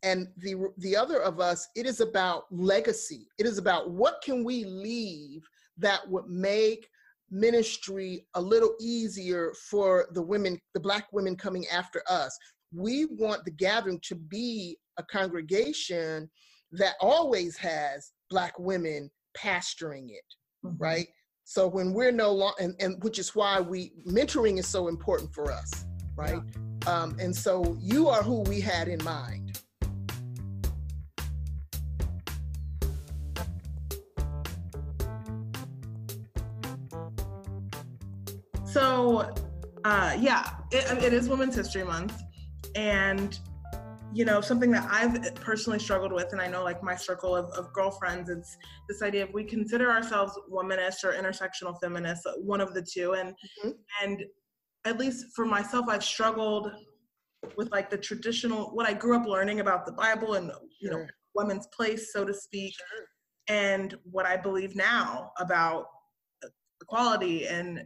and 0.03 0.29
the 0.39 0.55
the 0.79 0.97
other 0.97 1.21
of 1.21 1.41
us 1.41 1.69
it 1.75 1.87
is 1.87 2.01
about 2.01 2.45
legacy 2.51 3.29
it 3.39 3.47
is 3.47 3.57
about 3.57 3.91
what 3.91 4.21
can 4.23 4.45
we 4.45 4.65
leave 4.65 5.43
that 5.79 6.07
would 6.09 6.29
make 6.29 6.87
ministry 7.31 8.27
a 8.35 8.41
little 8.41 8.75
easier 8.79 9.53
for 9.71 10.07
the 10.13 10.23
women 10.23 10.61
the 10.75 10.81
black 10.81 11.09
women 11.13 11.35
coming 11.35 11.67
after 11.73 12.03
us 12.09 12.39
we 12.73 13.07
want 13.07 13.45
the 13.45 13.51
gathering 13.51 13.99
to 14.03 14.15
be 14.15 14.79
a 14.99 15.03
congregation 15.03 16.31
that 16.76 16.95
always 17.00 17.56
has 17.56 18.12
black 18.30 18.59
women 18.59 19.11
pastoring 19.37 20.11
it 20.11 20.25
mm-hmm. 20.64 20.76
right 20.78 21.09
so 21.45 21.68
when 21.68 21.92
we're 21.92 22.12
no 22.12 22.33
longer 22.33 22.56
and, 22.61 22.75
and 22.80 23.02
which 23.02 23.18
is 23.18 23.35
why 23.35 23.61
we 23.61 23.92
mentoring 24.06 24.59
is 24.59 24.66
so 24.66 24.88
important 24.88 25.33
for 25.35 25.50
us 25.52 25.87
right 26.16 26.40
yeah. 26.85 27.02
um, 27.02 27.16
and 27.21 27.35
so 27.35 27.76
you 27.80 28.09
are 28.09 28.23
who 28.23 28.40
we 28.42 28.61
had 28.61 28.88
in 28.88 29.02
mind 29.04 29.61
so 38.64 39.30
uh, 39.85 40.16
yeah 40.18 40.50
it, 40.73 41.02
it 41.02 41.12
is 41.12 41.28
women's 41.28 41.54
history 41.54 41.85
month 41.85 42.23
and 42.75 43.40
you 44.13 44.25
know 44.25 44.41
something 44.41 44.71
that 44.71 44.87
i've 44.91 45.35
personally 45.37 45.79
struggled 45.79 46.13
with 46.13 46.33
and 46.33 46.41
i 46.41 46.47
know 46.47 46.63
like 46.63 46.83
my 46.83 46.95
circle 46.95 47.35
of, 47.35 47.47
of 47.51 47.73
girlfriends 47.73 48.31
it's 48.31 48.57
this 48.89 49.03
idea 49.03 49.25
of 49.25 49.33
we 49.33 49.45
consider 49.45 49.91
ourselves 49.91 50.39
womanist 50.51 51.05
or 51.05 51.13
intersectional 51.13 51.79
feminists 51.81 52.27
one 52.39 52.61
of 52.61 52.75
the 52.75 52.83
two 52.83 53.13
and 53.15 53.31
mm-hmm. 53.31 53.71
and 54.03 54.25
at 54.85 54.99
least 54.99 55.27
for 55.35 55.45
myself 55.45 55.87
i've 55.89 56.05
struggled 56.05 56.71
with 57.57 57.71
like 57.73 57.91
the 57.91 57.99
traditional 57.99 58.67
what 58.75 58.87
i 58.87 58.93
grew 58.93 59.17
up 59.17 59.27
learning 59.27 59.61
about 59.61 59.85
the 59.85 59.93
bible 59.93 60.35
and 60.35 60.51
you 60.81 60.91
sure. 60.91 61.01
know 61.01 61.07
women's 61.35 61.67
place 61.69 62.13
so 62.13 62.25
to 62.25 62.33
speak 62.33 62.75
sure. 62.75 63.07
and 63.49 63.97
what 64.11 64.27
i 64.27 64.37
believe 64.37 64.75
now 64.75 65.31
about 65.39 65.87
equality 66.83 67.47
and 67.47 67.83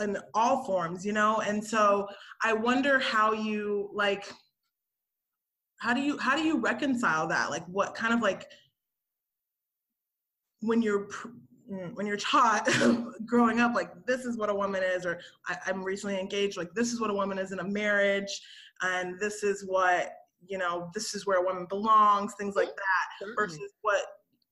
in 0.00 0.16
all 0.34 0.64
forms 0.64 1.04
you 1.04 1.12
know 1.12 1.40
and 1.40 1.62
so 1.62 2.06
i 2.42 2.52
wonder 2.52 2.98
how 2.98 3.32
you 3.32 3.90
like 3.92 4.30
how 5.80 5.94
do 5.94 6.00
you 6.00 6.18
how 6.18 6.36
do 6.36 6.42
you 6.42 6.58
reconcile 6.58 7.26
that? 7.28 7.50
Like 7.50 7.66
what 7.66 7.94
kind 7.94 8.14
of 8.14 8.20
like 8.20 8.46
when 10.60 10.82
you're 10.82 11.08
when 11.94 12.06
you're 12.06 12.16
taught 12.16 12.68
growing 13.26 13.60
up 13.60 13.74
like 13.74 13.90
this 14.04 14.24
is 14.24 14.36
what 14.36 14.50
a 14.50 14.54
woman 14.54 14.82
is 14.82 15.06
or 15.06 15.20
I, 15.46 15.56
i'm 15.66 15.84
recently 15.84 16.18
engaged 16.18 16.56
like 16.56 16.74
this 16.74 16.92
is 16.92 17.00
what 17.00 17.10
a 17.10 17.14
woman 17.14 17.38
is 17.38 17.52
in 17.52 17.60
a 17.60 17.64
marriage 17.64 18.40
and 18.82 19.18
this 19.20 19.44
is 19.44 19.64
what 19.64 20.10
you 20.44 20.58
know 20.58 20.90
this 20.94 21.14
is 21.14 21.26
where 21.26 21.38
a 21.38 21.44
woman 21.44 21.66
belongs 21.66 22.34
things 22.34 22.56
like 22.56 22.68
that 22.74 23.28
versus 23.36 23.72
what 23.82 24.04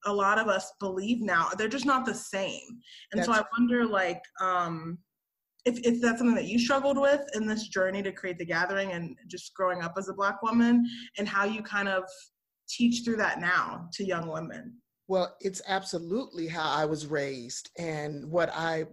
a 0.06 0.12
lot 0.12 0.38
of 0.38 0.46
us 0.46 0.72
believe 0.78 1.20
now 1.20 1.48
they're 1.58 1.66
just 1.66 1.86
not 1.86 2.06
the 2.06 2.14
same. 2.14 2.62
And 3.10 3.18
that's 3.18 3.26
so 3.26 3.32
i 3.32 3.42
wonder 3.58 3.84
like 3.84 4.22
um 4.40 4.98
if, 5.64 5.78
if 5.78 6.00
that's 6.00 6.18
something 6.18 6.36
that 6.36 6.46
you 6.46 6.58
struggled 6.58 6.98
with 6.98 7.22
in 7.34 7.46
this 7.46 7.68
journey 7.68 8.02
to 8.02 8.12
create 8.12 8.38
the 8.38 8.44
gathering 8.44 8.92
and 8.92 9.16
just 9.26 9.54
growing 9.54 9.82
up 9.82 9.94
as 9.98 10.08
a 10.08 10.14
black 10.14 10.42
woman 10.42 10.86
and 11.18 11.28
how 11.28 11.44
you 11.44 11.62
kind 11.62 11.88
of 11.88 12.04
teach 12.68 13.04
through 13.04 13.16
that 13.16 13.40
now 13.40 13.88
to 13.92 14.04
young 14.04 14.28
women? 14.28 14.74
Well 15.08 15.34
it's 15.40 15.62
absolutely 15.66 16.46
how 16.48 16.70
i 16.70 16.84
was 16.84 17.06
raised 17.06 17.70
and 17.78 18.30
what 18.30 18.50
i 18.54 18.84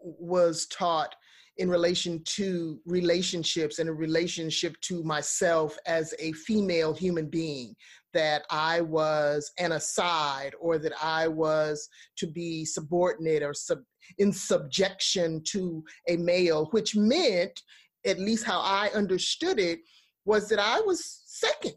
was 0.00 0.66
taught 0.66 1.14
in 1.58 1.70
relation 1.70 2.22
to 2.24 2.80
relationships 2.84 3.78
and 3.78 3.88
a 3.88 3.92
relationship 3.92 4.80
to 4.80 5.04
myself 5.04 5.76
as 5.86 6.14
a 6.18 6.32
female 6.32 6.92
human 6.92 7.26
being 7.26 7.74
that 8.14 8.46
I 8.50 8.80
was 8.80 9.52
an 9.58 9.72
aside 9.72 10.54
or 10.58 10.78
that 10.78 10.92
I 11.02 11.28
was 11.28 11.88
to 12.16 12.26
be 12.26 12.64
subordinate 12.64 13.42
or 13.42 13.52
sub, 13.52 13.80
in 14.18 14.32
subjection 14.32 15.42
to 15.48 15.84
a 16.08 16.16
male, 16.16 16.68
which 16.70 16.96
meant, 16.96 17.60
at 18.06 18.18
least 18.18 18.44
how 18.44 18.60
I 18.60 18.90
understood 18.94 19.58
it, 19.58 19.80
was 20.24 20.48
that 20.48 20.58
I 20.58 20.80
was 20.80 21.22
second. 21.26 21.74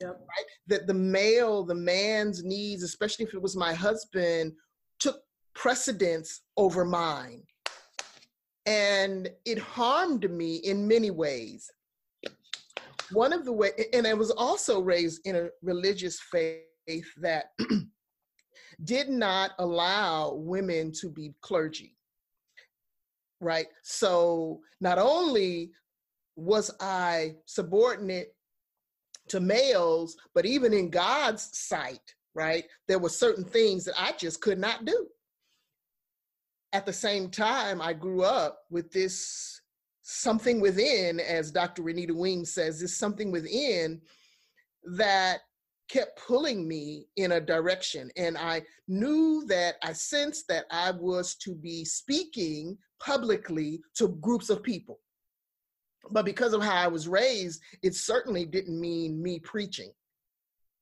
Yep. 0.00 0.20
Right? 0.20 0.46
That 0.68 0.86
the 0.86 0.94
male, 0.94 1.64
the 1.64 1.74
man's 1.74 2.44
needs, 2.44 2.82
especially 2.82 3.24
if 3.24 3.34
it 3.34 3.42
was 3.42 3.56
my 3.56 3.74
husband, 3.74 4.52
took 4.98 5.20
precedence 5.54 6.42
over 6.56 6.84
mine. 6.84 7.42
And 8.66 9.28
it 9.44 9.58
harmed 9.58 10.30
me 10.30 10.56
in 10.56 10.86
many 10.86 11.10
ways. 11.10 11.70
One 13.12 13.32
of 13.32 13.44
the 13.44 13.52
way, 13.52 13.70
and 13.92 14.06
I 14.06 14.14
was 14.14 14.30
also 14.30 14.80
raised 14.80 15.20
in 15.24 15.36
a 15.36 15.48
religious 15.62 16.20
faith 16.20 17.08
that 17.18 17.52
did 18.84 19.08
not 19.08 19.52
allow 19.58 20.34
women 20.34 20.92
to 21.00 21.08
be 21.08 21.34
clergy. 21.40 21.96
Right. 23.40 23.66
So 23.82 24.60
not 24.80 24.98
only 24.98 25.70
was 26.36 26.70
I 26.80 27.36
subordinate 27.46 28.34
to 29.28 29.40
males, 29.40 30.16
but 30.34 30.46
even 30.46 30.72
in 30.72 30.90
God's 30.90 31.50
sight, 31.52 32.14
right, 32.34 32.64
there 32.86 32.98
were 32.98 33.08
certain 33.08 33.44
things 33.44 33.84
that 33.84 34.00
I 34.00 34.12
just 34.12 34.40
could 34.40 34.58
not 34.58 34.84
do. 34.84 35.06
At 36.72 36.86
the 36.86 36.92
same 36.92 37.30
time, 37.30 37.80
I 37.80 37.92
grew 37.92 38.22
up 38.22 38.60
with 38.70 38.90
this 38.92 39.60
something 40.10 40.58
within, 40.58 41.20
as 41.20 41.50
Dr. 41.50 41.82
Renita 41.82 42.12
Weems 42.12 42.54
says, 42.54 42.80
is 42.80 42.96
something 42.96 43.30
within 43.30 44.00
that 44.96 45.40
kept 45.90 46.18
pulling 46.26 46.66
me 46.66 47.08
in 47.16 47.32
a 47.32 47.40
direction. 47.40 48.10
And 48.16 48.38
I 48.38 48.62
knew 48.88 49.44
that 49.48 49.74
I 49.82 49.92
sensed 49.92 50.48
that 50.48 50.64
I 50.70 50.92
was 50.92 51.34
to 51.36 51.54
be 51.54 51.84
speaking 51.84 52.78
publicly 53.00 53.82
to 53.96 54.08
groups 54.22 54.48
of 54.48 54.62
people. 54.62 54.98
But 56.10 56.24
because 56.24 56.54
of 56.54 56.62
how 56.62 56.76
I 56.76 56.88
was 56.88 57.06
raised, 57.06 57.60
it 57.82 57.94
certainly 57.94 58.46
didn't 58.46 58.80
mean 58.80 59.22
me 59.22 59.38
preaching. 59.40 59.92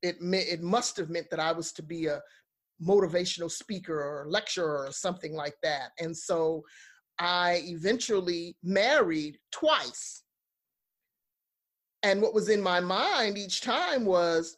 It, 0.02 0.20
meant, 0.20 0.46
it 0.46 0.62
must 0.62 0.96
have 0.98 1.10
meant 1.10 1.30
that 1.30 1.40
I 1.40 1.50
was 1.50 1.72
to 1.72 1.82
be 1.82 2.06
a 2.06 2.20
motivational 2.80 3.50
speaker 3.50 3.98
or 3.98 4.26
lecturer 4.28 4.86
or 4.86 4.92
something 4.92 5.34
like 5.34 5.56
that. 5.64 5.90
And 5.98 6.16
so 6.16 6.62
I 7.18 7.62
eventually 7.64 8.56
married 8.62 9.38
twice. 9.52 10.22
And 12.02 12.20
what 12.20 12.34
was 12.34 12.48
in 12.48 12.60
my 12.60 12.80
mind 12.80 13.38
each 13.38 13.62
time 13.62 14.04
was 14.04 14.56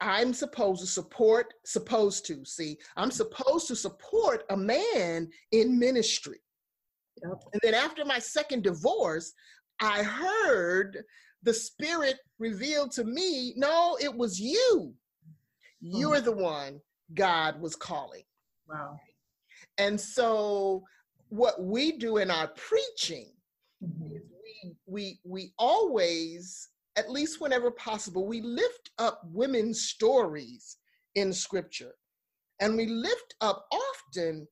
I'm 0.00 0.32
supposed 0.32 0.80
to 0.80 0.86
support, 0.86 1.54
supposed 1.64 2.24
to, 2.26 2.44
see, 2.44 2.78
I'm 2.96 3.10
supposed 3.10 3.66
to 3.68 3.76
support 3.76 4.44
a 4.50 4.56
man 4.56 5.28
in 5.52 5.78
ministry. 5.78 6.38
Yep. 7.22 7.42
And 7.52 7.60
then 7.62 7.74
after 7.74 8.04
my 8.04 8.18
second 8.18 8.62
divorce, 8.62 9.32
I 9.80 10.02
heard 10.02 10.98
the 11.42 11.54
spirit 11.54 12.16
revealed 12.38 12.92
to 12.92 13.04
me 13.04 13.54
no, 13.56 13.96
it 14.00 14.14
was 14.14 14.40
you. 14.40 14.94
You're 15.80 16.16
mm-hmm. 16.16 16.24
the 16.24 16.32
one 16.32 16.80
God 17.14 17.60
was 17.60 17.76
calling. 17.76 18.24
Wow. 18.68 18.98
And 19.78 20.00
so, 20.00 20.84
what 21.28 21.62
we 21.62 21.92
do 21.92 22.18
in 22.18 22.30
our 22.30 22.48
preaching 22.48 23.32
mm-hmm. 23.82 24.16
is 24.16 24.22
we, 24.42 24.76
we, 24.86 25.20
we 25.24 25.52
always 25.58 26.68
at 26.98 27.10
least 27.10 27.40
whenever 27.40 27.70
possible, 27.70 28.26
we 28.26 28.40
lift 28.40 28.90
up 28.98 29.22
women's 29.24 29.82
stories 29.82 30.78
in 31.14 31.32
scripture. 31.32 31.94
And 32.60 32.76
we 32.76 32.86
lift 32.86 33.36
up 33.40 33.66
often 33.70 34.48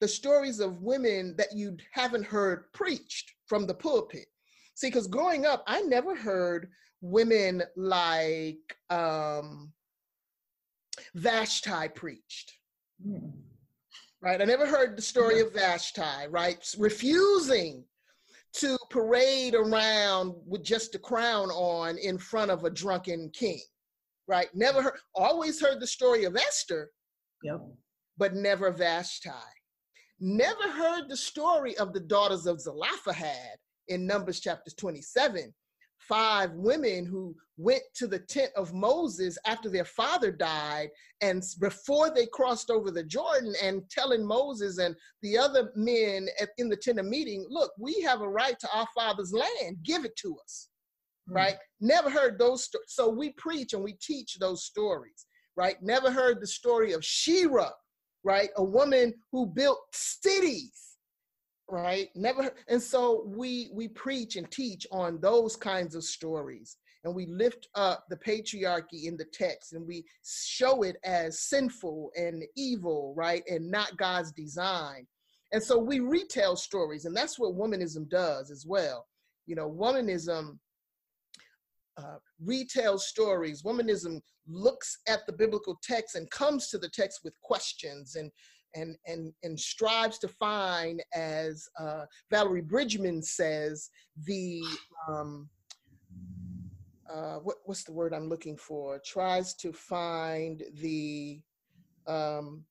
the 0.00 0.06
stories 0.06 0.60
of 0.60 0.82
women 0.82 1.34
that 1.38 1.54
you 1.54 1.78
haven't 1.92 2.26
heard 2.26 2.70
preached 2.74 3.32
from 3.46 3.66
the 3.66 3.74
pulpit. 3.74 4.26
See, 4.74 4.88
because 4.88 5.06
growing 5.06 5.46
up, 5.46 5.64
I 5.66 5.80
never 5.80 6.14
heard 6.14 6.68
women 7.00 7.62
like 7.74 8.76
um, 8.90 9.72
Vashti 11.14 11.88
preached. 11.94 12.52
Mm. 13.04 13.32
Right? 14.20 14.42
I 14.42 14.44
never 14.44 14.66
heard 14.66 14.96
the 14.96 15.02
story 15.02 15.40
of 15.40 15.52
Vashti, 15.52 16.28
right? 16.30 16.58
Refusing 16.78 17.84
to 18.54 18.76
parade 18.90 19.54
around 19.54 20.34
with 20.46 20.64
just 20.64 20.94
a 20.94 20.98
crown 20.98 21.50
on 21.50 21.98
in 21.98 22.18
front 22.18 22.50
of 22.50 22.64
a 22.64 22.70
drunken 22.70 23.30
king, 23.30 23.60
right? 24.26 24.48
Never 24.54 24.82
heard, 24.82 24.98
always 25.14 25.60
heard 25.60 25.80
the 25.80 25.86
story 25.86 26.24
of 26.24 26.34
Esther, 26.34 26.90
yep. 27.42 27.60
but 28.16 28.34
never 28.34 28.72
Vashti. 28.72 29.30
Never 30.20 30.68
heard 30.68 31.08
the 31.08 31.16
story 31.16 31.76
of 31.78 31.92
the 31.92 32.00
daughters 32.00 32.46
of 32.46 32.60
Zelophehad 32.60 33.58
in 33.86 34.06
Numbers 34.06 34.40
chapter 34.40 34.72
27, 34.76 35.54
five 36.08 36.52
women 36.52 37.04
who 37.04 37.34
went 37.56 37.82
to 37.94 38.06
the 38.06 38.20
tent 38.20 38.50
of 38.56 38.72
Moses 38.72 39.36
after 39.44 39.68
their 39.68 39.84
father 39.84 40.30
died 40.30 40.88
and 41.20 41.42
before 41.60 42.10
they 42.10 42.26
crossed 42.26 42.70
over 42.70 42.90
the 42.90 43.02
Jordan 43.02 43.54
and 43.62 43.82
telling 43.90 44.24
Moses 44.24 44.78
and 44.78 44.94
the 45.22 45.36
other 45.36 45.72
men 45.74 46.28
at, 46.40 46.50
in 46.58 46.68
the 46.68 46.76
tent 46.76 47.00
of 47.00 47.06
meeting, 47.06 47.46
look, 47.50 47.72
we 47.78 48.00
have 48.02 48.20
a 48.20 48.28
right 48.28 48.58
to 48.60 48.68
our 48.72 48.86
father's 48.94 49.32
land, 49.32 49.78
give 49.82 50.04
it 50.04 50.16
to 50.16 50.36
us. 50.42 50.68
Hmm. 51.28 51.34
right? 51.34 51.56
Never 51.80 52.10
heard 52.10 52.38
those. 52.38 52.64
Sto- 52.64 52.78
so 52.86 53.08
we 53.08 53.30
preach 53.32 53.72
and 53.72 53.82
we 53.82 53.94
teach 53.94 54.38
those 54.38 54.64
stories, 54.64 55.26
right? 55.56 55.76
Never 55.82 56.10
heard 56.10 56.40
the 56.40 56.46
story 56.46 56.92
of 56.92 57.02
Sheerah, 57.02 57.72
right? 58.24 58.50
A 58.56 58.64
woman 58.64 59.14
who 59.32 59.46
built 59.46 59.80
cities, 59.92 60.87
right? 61.68 62.08
Never. 62.14 62.50
And 62.68 62.82
so 62.82 63.24
we 63.26 63.70
we 63.72 63.88
preach 63.88 64.36
and 64.36 64.50
teach 64.50 64.86
on 64.90 65.20
those 65.20 65.56
kinds 65.56 65.94
of 65.94 66.04
stories, 66.04 66.76
and 67.04 67.14
we 67.14 67.26
lift 67.26 67.68
up 67.74 68.04
the 68.08 68.16
patriarchy 68.16 69.04
in 69.04 69.16
the 69.16 69.26
text, 69.32 69.72
and 69.72 69.86
we 69.86 70.04
show 70.24 70.82
it 70.82 70.96
as 71.04 71.40
sinful 71.40 72.10
and 72.16 72.44
evil, 72.56 73.14
right, 73.16 73.42
and 73.48 73.70
not 73.70 73.96
God's 73.96 74.32
design. 74.32 75.06
And 75.52 75.62
so 75.62 75.78
we 75.78 76.00
retell 76.00 76.56
stories, 76.56 77.04
and 77.04 77.16
that's 77.16 77.38
what 77.38 77.54
womanism 77.54 78.08
does 78.08 78.50
as 78.50 78.66
well. 78.66 79.06
You 79.46 79.56
know, 79.56 79.70
womanism 79.70 80.58
uh, 81.98 82.18
retell 82.44 82.98
stories. 82.98 83.62
Womanism 83.62 84.20
looks 84.46 84.98
at 85.08 85.26
the 85.26 85.32
biblical 85.32 85.78
text 85.82 86.14
and 86.14 86.30
comes 86.30 86.68
to 86.68 86.78
the 86.78 86.88
text 86.88 87.20
with 87.24 87.34
questions 87.42 88.16
and 88.16 88.30
and 88.78 88.96
and 89.06 89.32
and 89.42 89.58
strives 89.58 90.18
to 90.18 90.28
find, 90.28 91.02
as 91.14 91.68
uh, 91.78 92.04
Valerie 92.30 92.62
Bridgeman 92.62 93.22
says, 93.22 93.90
the 94.24 94.62
um, 95.08 95.48
uh, 97.12 97.36
what, 97.36 97.56
what's 97.64 97.84
the 97.84 97.92
word 97.92 98.12
I'm 98.12 98.28
looking 98.28 98.56
for? 98.56 99.00
Tries 99.04 99.54
to 99.54 99.72
find 99.72 100.62
the 100.80 101.40
um, 102.06 102.64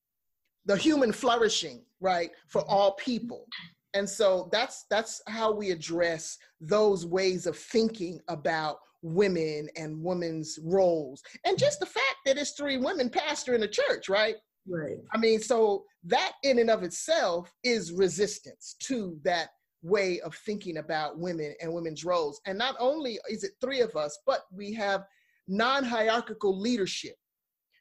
the 0.65 0.77
human 0.77 1.11
flourishing, 1.11 1.83
right, 1.99 2.31
for 2.47 2.61
all 2.69 2.93
people. 2.93 3.45
And 3.93 4.07
so 4.07 4.49
that's 4.51 4.85
that's 4.89 5.21
how 5.27 5.51
we 5.51 5.71
address 5.71 6.37
those 6.61 7.05
ways 7.05 7.47
of 7.47 7.57
thinking 7.57 8.19
about 8.27 8.77
women 9.01 9.69
and 9.75 10.03
women's 10.03 10.59
roles. 10.63 11.21
And 11.45 11.57
just 11.57 11.79
the 11.79 11.85
fact 11.85 12.17
that 12.25 12.37
it's 12.37 12.51
three 12.51 12.77
women 12.77 13.09
pastor 13.09 13.55
in 13.55 13.61
the 13.61 13.67
church, 13.67 14.09
right? 14.09 14.35
Right. 14.67 14.97
I 15.13 15.17
mean, 15.17 15.41
so 15.41 15.85
that 16.05 16.33
in 16.43 16.59
and 16.59 16.69
of 16.69 16.83
itself 16.83 17.53
is 17.63 17.91
resistance 17.91 18.75
to 18.81 19.17
that 19.23 19.49
way 19.81 20.19
of 20.21 20.35
thinking 20.35 20.77
about 20.77 21.19
women 21.19 21.53
and 21.61 21.73
women's 21.73 22.03
roles. 22.03 22.41
And 22.45 22.57
not 22.57 22.75
only 22.79 23.19
is 23.29 23.43
it 23.43 23.51
three 23.61 23.81
of 23.81 23.95
us, 23.95 24.17
but 24.25 24.41
we 24.51 24.73
have 24.73 25.05
non 25.47 25.83
hierarchical 25.83 26.59
leadership. 26.59 27.15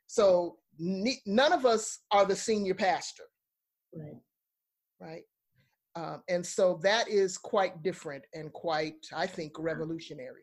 So 0.06 0.58
none 0.78 1.52
of 1.52 1.66
us 1.66 2.00
are 2.10 2.24
the 2.24 2.36
senior 2.36 2.74
pastor. 2.74 3.24
Right. 3.94 4.20
Right. 5.00 5.22
Um, 5.96 6.22
and 6.28 6.44
so 6.44 6.78
that 6.82 7.08
is 7.08 7.38
quite 7.38 7.82
different 7.82 8.24
and 8.34 8.52
quite, 8.52 9.06
I 9.14 9.26
think, 9.26 9.58
revolutionary. 9.58 10.42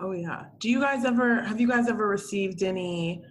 Oh 0.00 0.12
yeah. 0.12 0.44
Do 0.58 0.68
you 0.68 0.80
guys 0.80 1.04
ever 1.04 1.42
have 1.42 1.60
you 1.60 1.68
guys 1.68 1.88
ever 1.88 2.08
received 2.08 2.62
any 2.62 3.24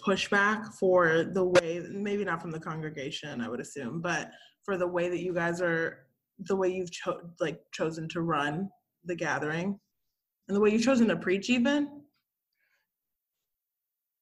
pushback 0.00 0.74
for 0.74 1.24
the 1.24 1.44
way 1.44 1.82
maybe 1.90 2.24
not 2.24 2.40
from 2.40 2.50
the 2.50 2.60
congregation, 2.60 3.40
I 3.40 3.48
would 3.48 3.60
assume, 3.60 4.00
but 4.00 4.30
for 4.64 4.76
the 4.76 4.86
way 4.86 5.08
that 5.08 5.20
you 5.20 5.34
guys 5.34 5.60
are 5.60 6.06
the 6.38 6.56
way 6.56 6.68
you've 6.68 6.90
cho- 6.90 7.30
like 7.40 7.60
chosen 7.72 8.08
to 8.08 8.22
run 8.22 8.70
the 9.04 9.14
gathering 9.14 9.78
and 10.48 10.56
the 10.56 10.60
way 10.60 10.70
you've 10.70 10.82
chosen 10.82 11.08
to 11.08 11.16
preach 11.16 11.50
even? 11.50 12.02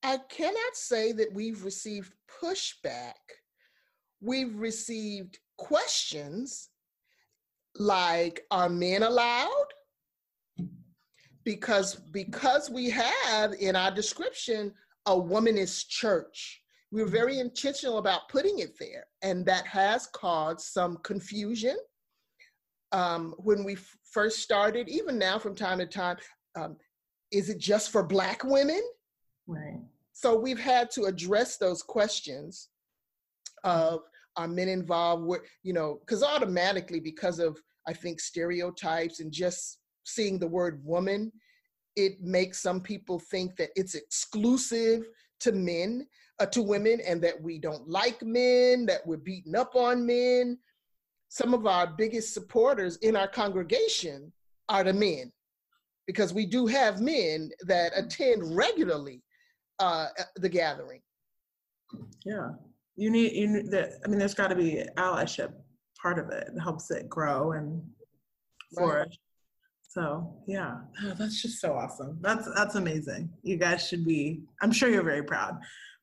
I 0.03 0.19
cannot 0.29 0.75
say 0.75 1.13
that 1.13 1.33
we've 1.33 1.65
received 1.65 2.13
pushback. 2.43 3.15
We've 4.21 4.55
received 4.55 5.39
questions 5.57 6.69
like 7.77 8.45
are 8.51 8.69
men 8.69 9.03
allowed? 9.03 9.67
Because 11.45 11.95
because 11.95 12.71
we 12.71 12.91
have 12.91 13.55
in 13.55 13.75
our 13.77 13.91
description 13.91 14.73
a 15.07 15.13
womanist 15.13 15.89
church. 15.89 16.63
We 16.91 17.03
were 17.03 17.09
very 17.09 17.39
intentional 17.39 17.99
about 17.99 18.29
putting 18.29 18.61
it 18.61 18.79
there, 18.79 19.05
and 19.23 19.45
that 19.47 19.67
has 19.67 20.07
caused 20.09 20.61
some 20.61 20.99
confusion. 21.03 21.77
Um, 22.93 23.35
when 23.39 23.65
we 23.65 23.75
f- 23.75 23.99
first 24.11 24.39
started, 24.39 24.89
even 24.89 25.19
now 25.19 25.39
from 25.39 25.55
time 25.55 25.79
to 25.79 25.87
time, 25.87 26.17
um, 26.57 26.77
is 27.31 27.51
it 27.51 27.59
just 27.59 27.91
for 27.91 28.03
Black 28.03 28.43
women? 28.45 28.83
Right. 29.47 29.81
So 30.13 30.39
we've 30.39 30.59
had 30.59 30.91
to 30.93 31.05
address 31.05 31.59
those 31.59 31.83
questions 31.83 32.69
of 33.65 34.01
are 34.37 34.49
men 34.49 34.69
involved 34.69 35.25
with, 35.25 35.43
you 35.63 35.73
know, 35.73 35.99
because 36.01 36.23
automatically, 36.23 37.01
because 37.01 37.39
of 37.39 37.59
I 37.87 37.93
think 37.93 38.21
stereotypes 38.21 39.21
and 39.21 39.33
just 39.33 39.79
seeing 40.05 40.39
the 40.39 40.47
word 40.47 40.81
woman, 40.85 41.33
it 41.99 42.21
makes 42.23 42.63
some 42.63 42.81
people 42.81 43.19
think 43.19 43.57
that 43.57 43.71
it's 43.75 43.95
exclusive 43.95 45.01
to 45.41 45.51
men, 45.53 46.07
uh, 46.39 46.47
to 46.47 46.63
women, 46.63 47.01
and 47.07 47.21
that 47.23 47.39
we 47.43 47.59
don't 47.59 47.89
like 47.89 48.23
men, 48.23 48.87
that 48.87 49.05
we're 49.07 49.17
beating 49.17 49.57
up 49.57 49.75
on 49.75 50.07
men. 50.07 50.59
Some 51.29 51.53
of 51.53 51.67
our 51.67 51.87
biggest 51.87 52.33
supporters 52.33 52.97
in 52.99 53.17
our 53.17 53.29
congregation 53.29 54.33
are 54.69 54.85
the 54.85 54.93
men, 54.93 55.33
because 56.07 56.33
we 56.33 56.47
do 56.47 56.67
have 56.67 57.01
men 57.01 57.51
that 57.67 57.93
attend 57.97 58.57
regularly 58.57 59.23
uh, 59.79 60.07
the 60.37 60.49
gathering. 60.49 61.03
Yeah, 62.25 62.51
you 62.97 63.11
need 63.11 63.33
you. 63.33 63.49
Need 63.49 63.71
the, 63.71 63.99
I 64.05 64.09
mean, 64.09 64.19
there's 64.19 64.35
got 64.35 64.49
to 64.49 64.57
be 64.57 64.85
allyship 64.97 65.53
part 66.01 66.19
of 66.19 66.31
it. 66.31 66.49
It 66.55 66.61
helps 66.61 66.91
it 66.91 67.09
grow 67.09 67.53
and 67.53 67.83
flourish. 68.75 69.09
Right. 69.09 69.19
So 69.99 70.33
yeah, 70.47 70.77
oh, 71.03 71.15
that's 71.19 71.43
just 71.43 71.61
so 71.61 71.75
awesome. 71.75 72.19
That's 72.21 72.49
that's 72.55 72.77
amazing. 72.77 73.31
You 73.43 73.57
guys 73.57 73.89
should 73.89 74.07
be. 74.07 74.43
I'm 74.63 74.71
sure 74.71 74.89
you're 74.89 75.03
very 75.03 75.25
proud. 75.25 75.59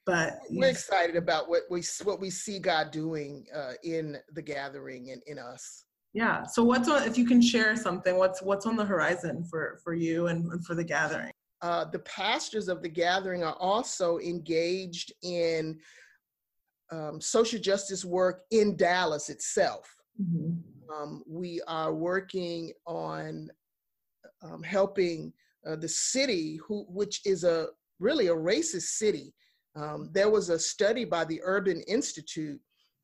But 0.05 0.39
we're 0.49 0.69
excited 0.69 1.15
about 1.15 1.49
what 1.49 1.62
we 1.69 1.81
what 2.03 2.19
we 2.19 2.29
see 2.29 2.60
God 2.60 2.91
doing 2.91 3.45
uh, 3.55 3.73
in 3.84 4.17
the 4.34 4.41
gathering 4.41 5.12
and 5.12 5.21
in 5.27 5.39
us. 5.39 5.86
Yeah. 6.13 6.43
So 6.45 6.62
what's 6.62 6.89
on? 6.89 7.03
If 7.03 7.17
you 7.17 7.25
can 7.25 7.41
share 7.41 7.75
something, 7.77 8.17
what's 8.17 8.41
what's 8.41 8.65
on 8.65 8.75
the 8.75 8.84
horizon 8.84 9.45
for 9.49 9.79
for 9.81 9.93
you 9.93 10.27
and, 10.27 10.51
and 10.51 10.65
for 10.65 10.75
the 10.75 10.84
gathering? 10.84 11.31
Uh, 11.62 11.86
the 11.86 11.99
pastors 11.99 12.67
of 12.67 12.81
the 12.81 12.89
gathering 12.89 13.45
are 13.45 13.55
also 13.62 14.19
engaged 14.19 15.13
in 15.23 15.79
um, 16.91 17.21
social 17.21 17.60
justice 17.60 18.03
work 18.03 18.43
in 18.51 18.75
Dallas 18.75 19.29
itself. 19.29 19.89
Mm-hmm. 20.21 20.93
Um, 20.93 21.23
we 21.25 21.62
are 21.67 21.93
working 21.93 22.73
on 22.86 23.49
um, 24.45 24.63
helping 24.63 25.34
uh, 25.67 25.75
the 25.75 25.89
city, 25.89 26.60
who, 26.65 26.86
which 26.89 27.21
is 27.25 27.43
a 27.43 27.67
really 27.99 28.27
a 28.27 28.36
racist 28.36 28.97
city. 28.97 29.34
Um, 29.75 30.10
there 30.13 30.29
was 30.29 30.49
a 30.49 30.60
study 30.60 31.05
by 31.05 31.25
the 31.25 31.41
Urban 31.43 31.81
Institute 31.88 32.60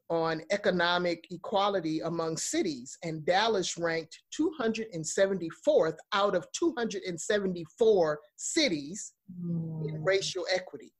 on 0.09 0.41
economic 0.51 1.25
equality 1.31 2.01
among 2.01 2.35
cities, 2.35 2.97
and 3.03 3.25
Dallas 3.25 3.77
ranked 3.77 4.19
274th 4.37 5.95
out 6.13 6.35
of 6.35 6.45
274 6.51 8.19
cities 8.35 9.13
mm. 9.41 9.89
in 9.89 10.03
racial 10.03 10.45
equity, 10.53 10.91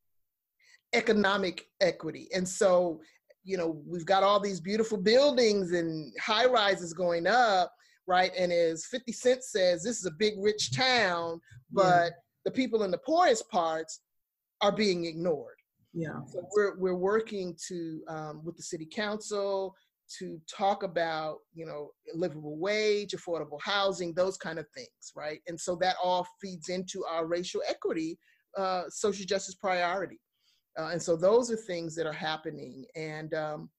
economic 0.93 1.65
equity. 1.81 2.29
And 2.33 2.47
so, 2.47 3.01
you 3.43 3.57
know, 3.57 3.81
we've 3.85 4.05
got 4.05 4.23
all 4.23 4.39
these 4.39 4.61
beautiful 4.61 4.97
buildings 4.97 5.73
and 5.73 6.13
high 6.21 6.45
rises 6.45 6.93
going 6.93 7.27
up, 7.27 7.73
right? 8.07 8.31
And 8.37 8.51
as 8.51 8.85
50 8.85 9.11
Cent 9.11 9.43
says, 9.43 9.83
this 9.83 9.97
is 9.97 10.05
a 10.05 10.11
big, 10.17 10.33
rich 10.39 10.75
town, 10.75 11.39
but 11.71 12.13
the 12.45 12.51
people 12.51 12.83
in 12.83 12.91
the 12.91 12.99
poorest 12.99 13.49
parts 13.49 14.01
are 14.61 14.71
being 14.71 15.05
ignored. 15.05 15.55
Yeah. 15.93 16.19
So 16.27 16.47
we're 16.55 16.77
we're 16.77 16.95
working 16.95 17.55
to 17.67 18.01
um, 18.07 18.41
with 18.45 18.55
the 18.55 18.63
city 18.63 18.87
council 18.89 19.75
to 20.19 20.39
talk 20.49 20.83
about 20.83 21.37
you 21.53 21.65
know 21.65 21.89
livable 22.13 22.57
wage, 22.57 23.13
affordable 23.13 23.59
housing, 23.61 24.13
those 24.13 24.37
kind 24.37 24.57
of 24.57 24.65
things, 24.75 25.11
right? 25.15 25.39
And 25.47 25.59
so 25.59 25.75
that 25.81 25.95
all 26.01 26.25
feeds 26.41 26.69
into 26.69 27.03
our 27.09 27.25
racial 27.25 27.61
equity, 27.67 28.17
uh, 28.57 28.83
social 28.89 29.25
justice 29.25 29.55
priority. 29.55 30.19
Uh, 30.79 30.87
and 30.87 31.01
so 31.01 31.17
those 31.17 31.51
are 31.51 31.57
things 31.57 31.95
that 31.95 32.05
are 32.05 32.13
happening. 32.13 32.85
And 32.95 33.33
um, 33.33 33.69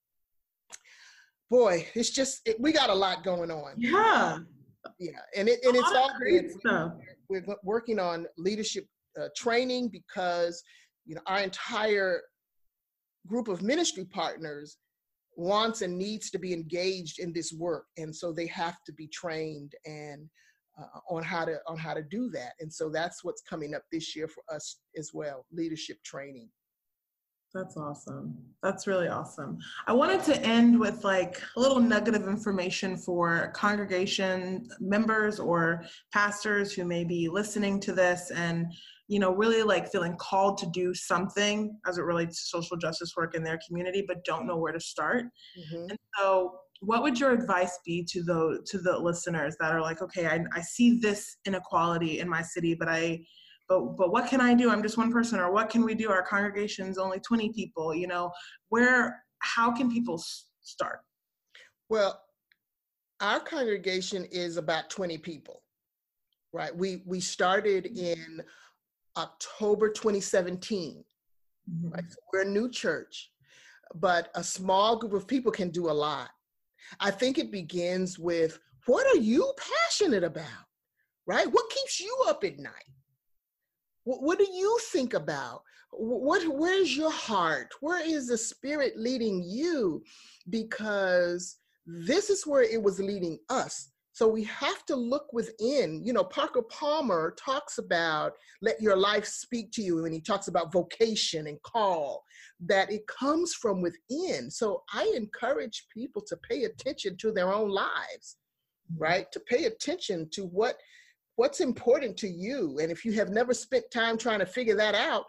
boy, 1.53 1.87
it's 1.95 2.11
just 2.11 2.41
it, 2.47 2.57
we 2.59 2.73
got 2.73 2.89
a 2.89 2.95
lot 2.95 3.23
going 3.23 3.51
on. 3.51 3.75
Yeah. 3.77 4.39
Yeah, 4.99 5.21
and 5.37 5.49
it 5.49 5.61
and 5.65 5.77
it's 5.77 5.93
all 5.93 6.11
great 6.19 6.51
stuff. 6.51 6.95
We're, 7.29 7.45
we're 7.47 7.57
working 7.63 8.01
on 8.01 8.27
leadership 8.37 8.87
uh, 9.21 9.29
training 9.37 9.91
because 9.91 10.63
you 11.07 11.15
know, 11.15 11.21
our 11.27 11.41
entire 11.41 12.23
group 13.27 13.49
of 13.49 13.63
ministry 13.63 14.05
partners 14.05 14.79
wants 15.37 15.83
and 15.83 15.97
needs 15.97 16.31
to 16.31 16.39
be 16.39 16.53
engaged 16.53 17.19
in 17.21 17.33
this 17.33 17.53
work 17.53 17.87
and 17.97 18.15
so 18.15 18.33
they 18.33 18.47
have 18.47 18.77
to 18.85 18.93
be 18.93 19.07
trained 19.09 19.73
and 19.87 20.29
uh, 20.79 20.99
on 21.09 21.23
how 21.23 21.45
to 21.45 21.59
on 21.67 21.79
how 21.79 21.95
to 21.95 22.03
do 22.03 22.29
that 22.29 22.53
and 22.61 22.71
so 22.71 22.91
that's 22.91 23.25
what's 23.25 23.41
coming 23.49 23.75
up 23.75 23.83
this 23.91 24.15
year 24.15 24.29
for 24.29 24.43
us 24.55 24.81
as 24.99 25.11
well 25.15 25.47
leadership 25.51 25.97
training 26.05 26.51
That's 27.55 27.77
awesome. 27.77 28.35
That's 28.63 28.87
really 28.87 29.09
awesome. 29.09 29.59
I 29.87 29.93
wanted 29.93 30.25
to 30.25 30.41
end 30.43 30.79
with 30.79 31.05
like 31.05 31.43
a 31.57 31.61
little 31.61 31.81
nugget 31.81 32.15
of 32.15 32.27
information 32.27 32.97
for 32.97 33.53
congregation 33.55 34.69
members 34.81 35.39
or 35.39 35.85
pastors 36.13 36.73
who 36.73 36.85
may 36.85 37.05
be 37.05 37.29
listening 37.29 37.79
to 37.81 37.93
this 37.93 38.31
and 38.31 38.73
you 39.09 39.19
know 39.19 39.35
really 39.35 39.63
like 39.63 39.93
feeling 39.93 40.17
called 40.17 40.57
to 40.59 40.67
do 40.73 40.95
something 40.95 41.77
as 41.87 41.99
it 41.99 42.03
relates 42.03 42.43
to 42.43 42.59
social 42.59 42.77
justice 42.79 43.13
work 43.17 43.35
in 43.35 43.45
their 43.45 43.59
community 43.67 44.03
but 44.07 44.25
don't 44.25 44.47
know 44.47 44.57
where 44.57 44.73
to 44.73 44.81
start. 44.81 45.25
Mm-hmm. 45.59 45.91
And 45.91 45.99
so 46.19 46.53
what 46.81 47.03
would 47.03 47.21
your 47.21 47.33
advice 47.33 47.79
be 47.85 48.03
to 48.11 48.23
the 48.23 48.65
to 48.67 48.79
the 48.79 48.99
listeners 48.99 49.57
that 49.61 49.73
are 49.73 49.83
like 49.83 50.01
okay 50.01 50.27
I, 50.27 50.41
I 50.55 50.63
see 50.63 50.99
this 51.01 51.37
inequality 51.45 52.21
in 52.21 52.29
my 52.29 52.43
city 52.43 52.75
but 52.75 52.89
I 52.89 53.21
but 53.73 53.97
but 53.97 54.13
what 54.13 54.29
can 54.29 54.41
i 54.41 54.55
do? 54.55 54.71
I'm 54.71 54.83
just 54.83 54.99
one 54.99 55.13
person 55.13 55.39
or 55.39 55.51
what 55.53 55.71
can 55.71 55.85
we 55.85 55.95
do? 55.95 56.11
Our 56.11 56.23
congregation's 56.23 56.99
only 56.99 57.21
20 57.21 57.53
people 57.53 57.95
you 57.95 58.07
know? 58.07 58.31
Where 58.69 59.23
how 59.39 59.73
can 59.73 59.91
people 59.91 60.23
start? 60.61 61.01
Well 61.89 62.21
our 63.21 63.41
congregation 63.41 64.25
is 64.31 64.57
about 64.57 64.91
20 64.91 65.19
people 65.19 65.63
right? 66.53 66.75
We 66.77 67.03
we 67.07 67.21
started 67.21 67.87
in 67.87 68.43
october 69.17 69.91
2017 69.91 71.05
mm-hmm. 71.71 71.89
right? 71.91 72.05
So 72.09 72.17
we're 72.33 72.43
a 72.43 72.49
new 72.59 72.71
church 72.71 73.31
but 73.95 74.31
a 74.35 74.43
small 74.43 74.97
group 74.97 75.13
of 75.13 75.27
people 75.27 75.53
can 75.53 75.69
do 75.69 75.91
a 75.91 75.93
lot. 75.93 76.31
I 76.99 77.11
think 77.11 77.39
it 77.39 77.53
begins 77.53 78.19
with 78.19 78.59
what 78.87 79.07
are 79.07 79.21
you 79.21 79.53
passionate 79.73 80.25
about 80.25 80.67
right? 81.27 81.47
What 81.47 81.71
keeps 81.71 82.01
you 82.01 82.15
up 82.27 82.43
at 82.43 82.59
night 82.59 82.93
what, 84.05 84.39
do 84.39 84.47
you 84.53 84.79
think 84.93 85.15
about? 85.15 85.63
What 85.91 86.43
where's 86.49 86.97
your 86.97 87.13
heart? 87.13 87.69
Where 87.81 88.05
is 88.05 88.29
the 88.29 88.39
spirit 88.39 88.95
leading 88.97 89.43
you? 89.45 90.03
Because 90.49 91.59
this 91.87 92.31
is 92.31 92.47
where 92.47 92.63
it 92.63 92.83
was 92.83 92.99
leading 92.99 93.39
us. 93.51 93.91
So 94.15 94.29
we 94.29 94.45
have 94.45 94.85
to 94.87 94.97
look 94.97 95.33
within. 95.33 96.03
You 96.05 96.13
know, 96.13 96.25
Parker 96.25 96.63
Palmer 96.63 97.35
talks 97.39 97.79
about 97.79 98.35
let 98.61 98.81
your 98.81 98.97
life 98.97 99.25
speak 99.25 99.73
to 99.73 99.83
you, 99.83 100.05
and 100.05 100.15
he 100.15 100.21
talks 100.21 100.49
about 100.49 100.73
vocation 100.73 101.47
and 101.47 101.61
call, 101.63 102.23
that 102.61 102.93
it 102.93 103.07
comes 103.07 103.55
from 103.55 103.81
within. 103.81 104.51
So 104.51 104.83
I 104.93 105.11
encourage 105.17 105.87
people 105.93 106.23
to 106.29 106.37
pay 106.49 106.65
attention 106.65 107.17
to 107.19 107.33
their 107.33 107.53
own 107.53 107.71
lives, 107.71 108.37
right? 108.97 109.31
To 109.33 109.41
pay 109.41 109.65
attention 109.65 110.29
to 110.33 110.45
what 110.45 110.77
what's 111.37 111.61
important 111.61 112.17
to 112.19 112.29
you? 112.29 112.79
And 112.81 112.91
if 112.91 113.05
you 113.05 113.13
have 113.15 113.31
never 113.31 113.55
spent 113.55 113.85
time 113.93 114.19
trying 114.19 114.41
to 114.41 114.47
figure 114.47 114.77
that 114.77 114.95
out 114.95 115.25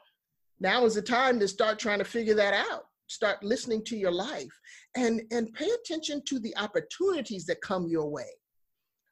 now 0.63 0.85
is 0.85 0.95
the 0.95 1.01
time 1.01 1.39
to 1.39 1.47
start 1.47 1.77
trying 1.77 1.99
to 1.99 2.05
figure 2.05 2.35
that 2.35 2.53
out. 2.53 2.85
Start 3.07 3.43
listening 3.43 3.83
to 3.85 3.97
your 3.97 4.11
life 4.11 4.59
and 4.95 5.21
and 5.31 5.53
pay 5.53 5.69
attention 5.69 6.23
to 6.27 6.39
the 6.39 6.55
opportunities 6.57 7.45
that 7.45 7.61
come 7.61 7.87
your 7.87 8.09
way. 8.09 8.29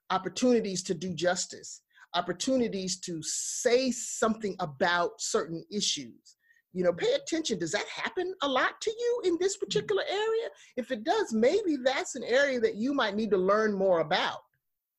Opportunities 0.10 0.82
to 0.84 0.94
do 0.94 1.14
justice. 1.14 1.82
Opportunities 2.16 3.00
to 3.02 3.22
say 3.22 3.92
something 3.92 4.56
about 4.60 5.12
certain 5.20 5.64
issues. 5.70 6.38
You 6.74 6.86
know 6.86 6.94
pay 6.94 7.14
attention. 7.14 7.60
Does 7.60 7.74
that 7.74 7.88
happen 7.88 8.34
a 8.42 8.48
lot 8.48 8.80
to 8.80 8.90
you 8.90 9.22
in 9.26 9.38
this 9.40 9.58
particular 9.58 10.04
area? 10.10 10.48
If 10.78 10.90
it 10.90 11.04
does 11.04 11.34
maybe 11.34 11.76
that's 11.84 12.16
an 12.16 12.24
area 12.24 12.62
that 12.62 12.76
you 12.76 12.94
might 12.94 13.16
need 13.16 13.32
to 13.32 13.38
learn 13.38 13.74
more 13.74 14.00
about 14.00 14.40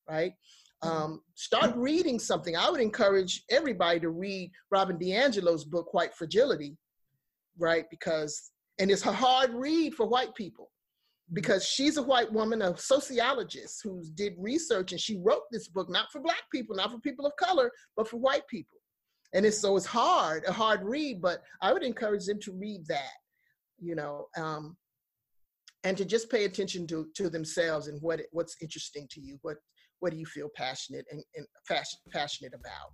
right 0.09 0.33
um, 0.83 1.21
start 1.35 1.75
reading 1.77 2.19
something. 2.19 2.57
I 2.57 2.69
would 2.71 2.81
encourage 2.81 3.45
everybody 3.51 4.01
to 4.01 4.11
read 4.11 4.51
Robin 4.71 4.99
DiAngelo's 4.99 5.65
book, 5.65 5.95
White 5.95 6.15
Fragility, 6.15 6.77
right? 7.59 7.85
Because, 7.91 8.51
and 8.79 8.91
it's 8.91 9.07
a 9.07 9.13
hard 9.13 9.55
read 9.55 9.95
for 9.95 10.07
white 10.07 10.35
people 10.35 10.71
because 11.33 11.65
she's 11.65 11.97
a 11.97 12.03
white 12.03 12.31
woman, 12.31 12.63
a 12.63 12.77
sociologist 12.77 13.81
who 13.83 14.03
did 14.15 14.35
research 14.37 14.93
and 14.93 15.01
she 15.01 15.17
wrote 15.19 15.45
this 15.51 15.69
book, 15.69 15.89
not 15.89 16.11
for 16.11 16.21
black 16.21 16.43
people, 16.51 16.77
not 16.77 16.91
for 16.91 16.99
people 16.99 17.27
of 17.27 17.33
color, 17.37 17.71
but 17.97 18.09
for 18.09 18.19
white 18.19 18.47
people. 18.49 18.79
And 19.33 19.47
it's 19.47 19.59
so 19.59 19.77
it's 19.77 19.87
hard, 19.87 20.45
a 20.47 20.53
hard 20.53 20.83
read, 20.83 21.23
but 21.23 21.43
I 21.63 21.73
would 21.73 21.83
encourage 21.83 22.27
them 22.27 22.39
to 22.41 22.53
read 22.53 22.87
that, 22.89 23.15
you 23.81 23.95
know, 23.95 24.27
um, 24.37 24.77
and 25.85 25.97
to 25.97 26.05
just 26.05 26.31
pay 26.31 26.45
attention 26.45 26.87
to, 26.89 27.09
to 27.17 27.31
themselves 27.31 27.89
and 27.89 28.01
what 28.03 28.21
what's 28.33 28.57
interesting 28.61 29.07
to 29.11 29.21
you, 29.21 29.39
what 29.41 29.57
what 30.03 30.11
do 30.13 30.19
you 30.19 30.27
feel 30.27 30.49
passionate 30.57 31.07
and, 31.13 31.23
and 31.37 31.47
passionate 32.13 32.53
about? 32.53 32.93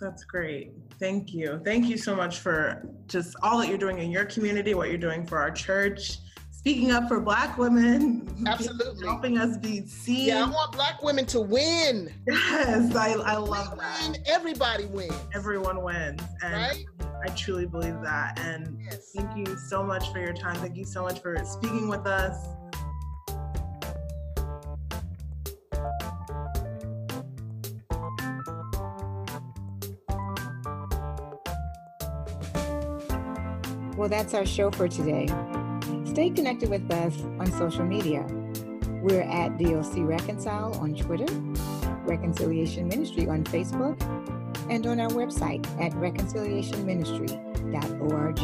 That's 0.00 0.24
great. 0.24 0.72
Thank 0.98 1.34
you. 1.34 1.60
Thank 1.62 1.86
you 1.86 1.98
so 1.98 2.16
much 2.16 2.38
for 2.38 2.88
just 3.06 3.36
all 3.42 3.58
that 3.58 3.68
you're 3.68 3.76
doing 3.76 3.98
in 3.98 4.10
your 4.10 4.24
community, 4.24 4.72
what 4.72 4.88
you're 4.88 4.96
doing 4.96 5.26
for 5.26 5.36
our 5.36 5.50
church, 5.50 6.16
speaking 6.50 6.92
up 6.92 7.08
for 7.08 7.20
Black 7.20 7.58
women. 7.58 8.26
Absolutely. 8.46 9.06
Helping 9.06 9.36
us 9.36 9.58
be 9.58 9.86
seen. 9.86 10.28
Yeah, 10.28 10.46
I 10.46 10.48
want 10.48 10.72
Black 10.72 11.02
women 11.02 11.26
to 11.26 11.40
win. 11.40 12.10
Yes, 12.26 12.96
I, 12.96 13.12
I 13.12 13.36
love 13.36 13.74
we 13.74 13.80
that. 13.80 14.08
Win, 14.10 14.22
everybody 14.26 14.86
wins. 14.86 15.12
Everyone 15.34 15.82
wins. 15.82 16.22
And 16.42 16.54
right? 16.54 16.86
I 17.22 17.28
truly 17.34 17.66
believe 17.66 18.00
that. 18.02 18.38
And 18.38 18.78
yes. 18.82 19.10
thank 19.14 19.36
you 19.36 19.58
so 19.58 19.82
much 19.82 20.10
for 20.10 20.20
your 20.20 20.32
time. 20.32 20.56
Thank 20.56 20.76
you 20.76 20.86
so 20.86 21.02
much 21.02 21.20
for 21.20 21.36
speaking 21.44 21.88
with 21.88 22.06
us. 22.06 22.46
Well, 34.00 34.08
that's 34.08 34.32
our 34.32 34.46
show 34.46 34.70
for 34.70 34.88
today. 34.88 35.26
Stay 36.06 36.30
connected 36.30 36.70
with 36.70 36.90
us 36.90 37.20
on 37.38 37.52
social 37.52 37.84
media. 37.84 38.26
We're 39.02 39.20
at 39.20 39.58
DOC 39.58 40.08
Reconcile 40.08 40.72
on 40.80 40.94
Twitter, 40.94 41.30
Reconciliation 42.06 42.88
Ministry 42.88 43.28
on 43.28 43.44
Facebook, 43.44 44.00
and 44.70 44.86
on 44.86 45.00
our 45.00 45.10
website 45.10 45.66
at 45.78 45.92
reconciliationministry.org. 45.92 48.40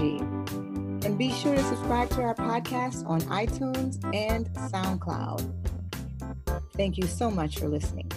And 1.07 1.17
be 1.17 1.33
sure 1.33 1.55
to 1.55 1.63
subscribe 1.63 2.11
to 2.11 2.21
our 2.21 2.35
podcast 2.35 3.09
on 3.09 3.23
iTunes 3.23 3.99
and 4.15 4.51
SoundCloud. 4.71 5.51
Thank 6.75 6.99
you 6.99 7.07
so 7.07 7.31
much 7.31 7.59
for 7.59 7.69
listening. 7.69 8.13